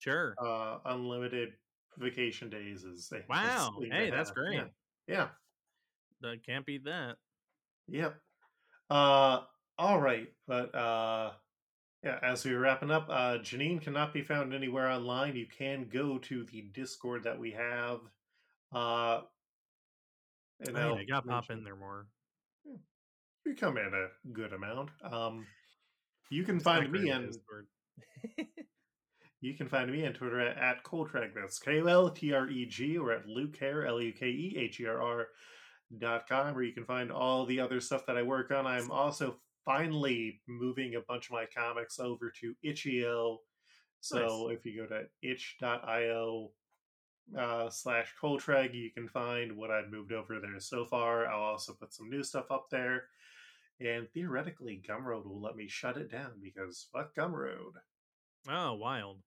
[0.00, 0.34] sure.
[0.44, 1.52] uh, unlimited
[1.98, 3.76] vacation days is a Wow.
[3.80, 4.36] thing Hey, that's have.
[4.36, 4.54] great.
[4.56, 4.64] Yeah.
[5.06, 5.28] yeah.
[6.22, 7.16] That can't beat that.
[7.88, 8.16] Yep.
[8.90, 9.40] Uh,
[9.78, 11.32] all right, but uh,
[12.04, 12.18] yeah.
[12.22, 15.34] As we were wrapping up, uh, Janine cannot be found anywhere online.
[15.36, 18.00] You can go to the Discord that we have.
[18.72, 19.22] Uh,
[20.66, 22.06] and I mean, I'll got pop in there more.
[23.44, 24.90] You come in a good amount.
[25.10, 25.46] Um,
[26.30, 27.30] you can find me on
[29.40, 31.34] you can find me on Twitter at, at Koltreg.
[31.34, 34.26] That's K O L T R E G or at Luke Herr L U K
[34.26, 35.26] E H E R R
[35.98, 38.66] dot com, where you can find all the other stuff that I work on.
[38.66, 43.38] I'm also finally moving a bunch of my comics over to itch.io.
[44.00, 46.50] So if you go to itch.io
[47.38, 51.26] uh, slash Koltreg, you can find what I've moved over there so far.
[51.26, 53.04] I'll also put some new stuff up there.
[53.80, 57.72] And theoretically, Gumroad will let me shut it down because fuck Gumroad.
[58.48, 59.18] Oh, wild.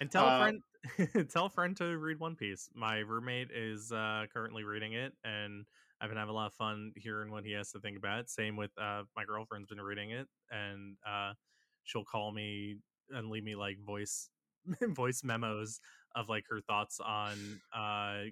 [0.00, 2.68] And tell Uh, a friend tell a friend to read One Piece.
[2.74, 5.64] My roommate is uh currently reading it and
[6.00, 8.30] I've been having a lot of fun hearing what he has to think about it.
[8.30, 11.32] Same with uh my girlfriend's been reading it and uh
[11.84, 12.76] she'll call me
[13.10, 14.30] and leave me like voice
[14.88, 15.80] voice memos
[16.14, 18.24] of like her thoughts on uh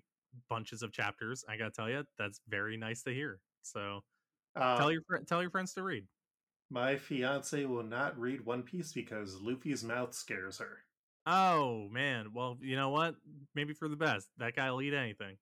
[0.49, 1.45] bunches of chapters.
[1.49, 3.41] I got to tell you, that's very nice to hear.
[3.63, 4.03] So,
[4.55, 6.05] Uh, tell your tell your friends to read.
[6.71, 10.79] My fiance will not read One Piece because Luffy's mouth scares her.
[11.27, 13.17] Oh man, well, you know what?
[13.55, 14.29] Maybe for the best.
[14.39, 15.37] That guy will eat anything.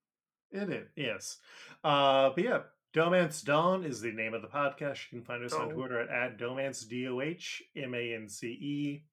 [0.51, 1.39] It is, yes.
[1.83, 2.61] Uh, but yeah,
[2.95, 5.11] Dohmance Dawn is the name of the podcast.
[5.11, 8.29] You can find us on Twitter at, at Dohmance, D O H M A N
[8.29, 9.05] C E,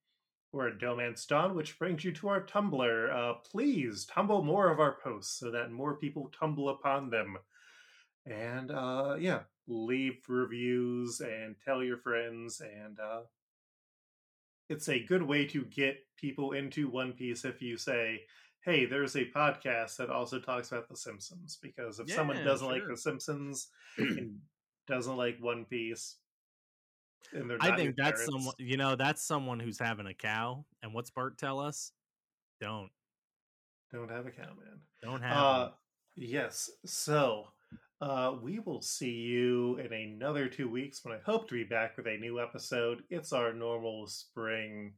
[0.53, 3.13] or at Dohmance Dawn, which brings you to our Tumblr.
[3.13, 7.37] Uh, please tumble more of our posts so that more people tumble upon them.
[8.25, 12.61] And uh, yeah, leave reviews and tell your friends.
[12.61, 13.21] And uh,
[14.69, 18.21] it's a good way to get people into One Piece if you say,
[18.63, 21.57] hey, there's a podcast that also talks about The Simpsons.
[21.61, 22.83] Because if someone doesn't like.
[22.87, 24.37] The Simpsons and
[24.87, 26.17] doesn't like One Piece,
[27.61, 30.65] I think that's parents, someone you know, that's someone who's having a cow.
[30.83, 31.91] And what's Bart tell us?
[32.59, 32.89] Don't.
[33.91, 34.79] don't have a cow, man.
[35.01, 35.69] Don't have Uh,
[36.15, 36.69] yes.
[36.85, 37.47] So
[38.01, 41.97] uh, we will see you in another two weeks when I hope to be back
[41.97, 43.03] with a new episode.
[43.09, 44.93] It's our normal spring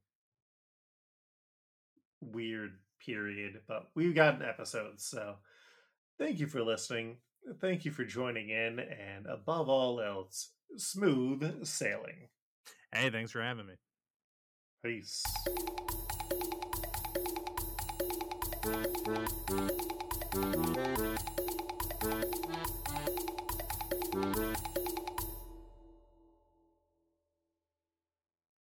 [2.21, 4.99] weird period, but we've got an episode.
[4.99, 5.35] So
[6.17, 7.17] thank you for listening.
[7.59, 8.79] Thank you for joining in.
[8.79, 12.29] And above all else, smooth sailing.
[12.93, 13.73] Hey, thanks for having me.
[14.83, 15.23] Peace.
[20.33, 20.72] Thank you.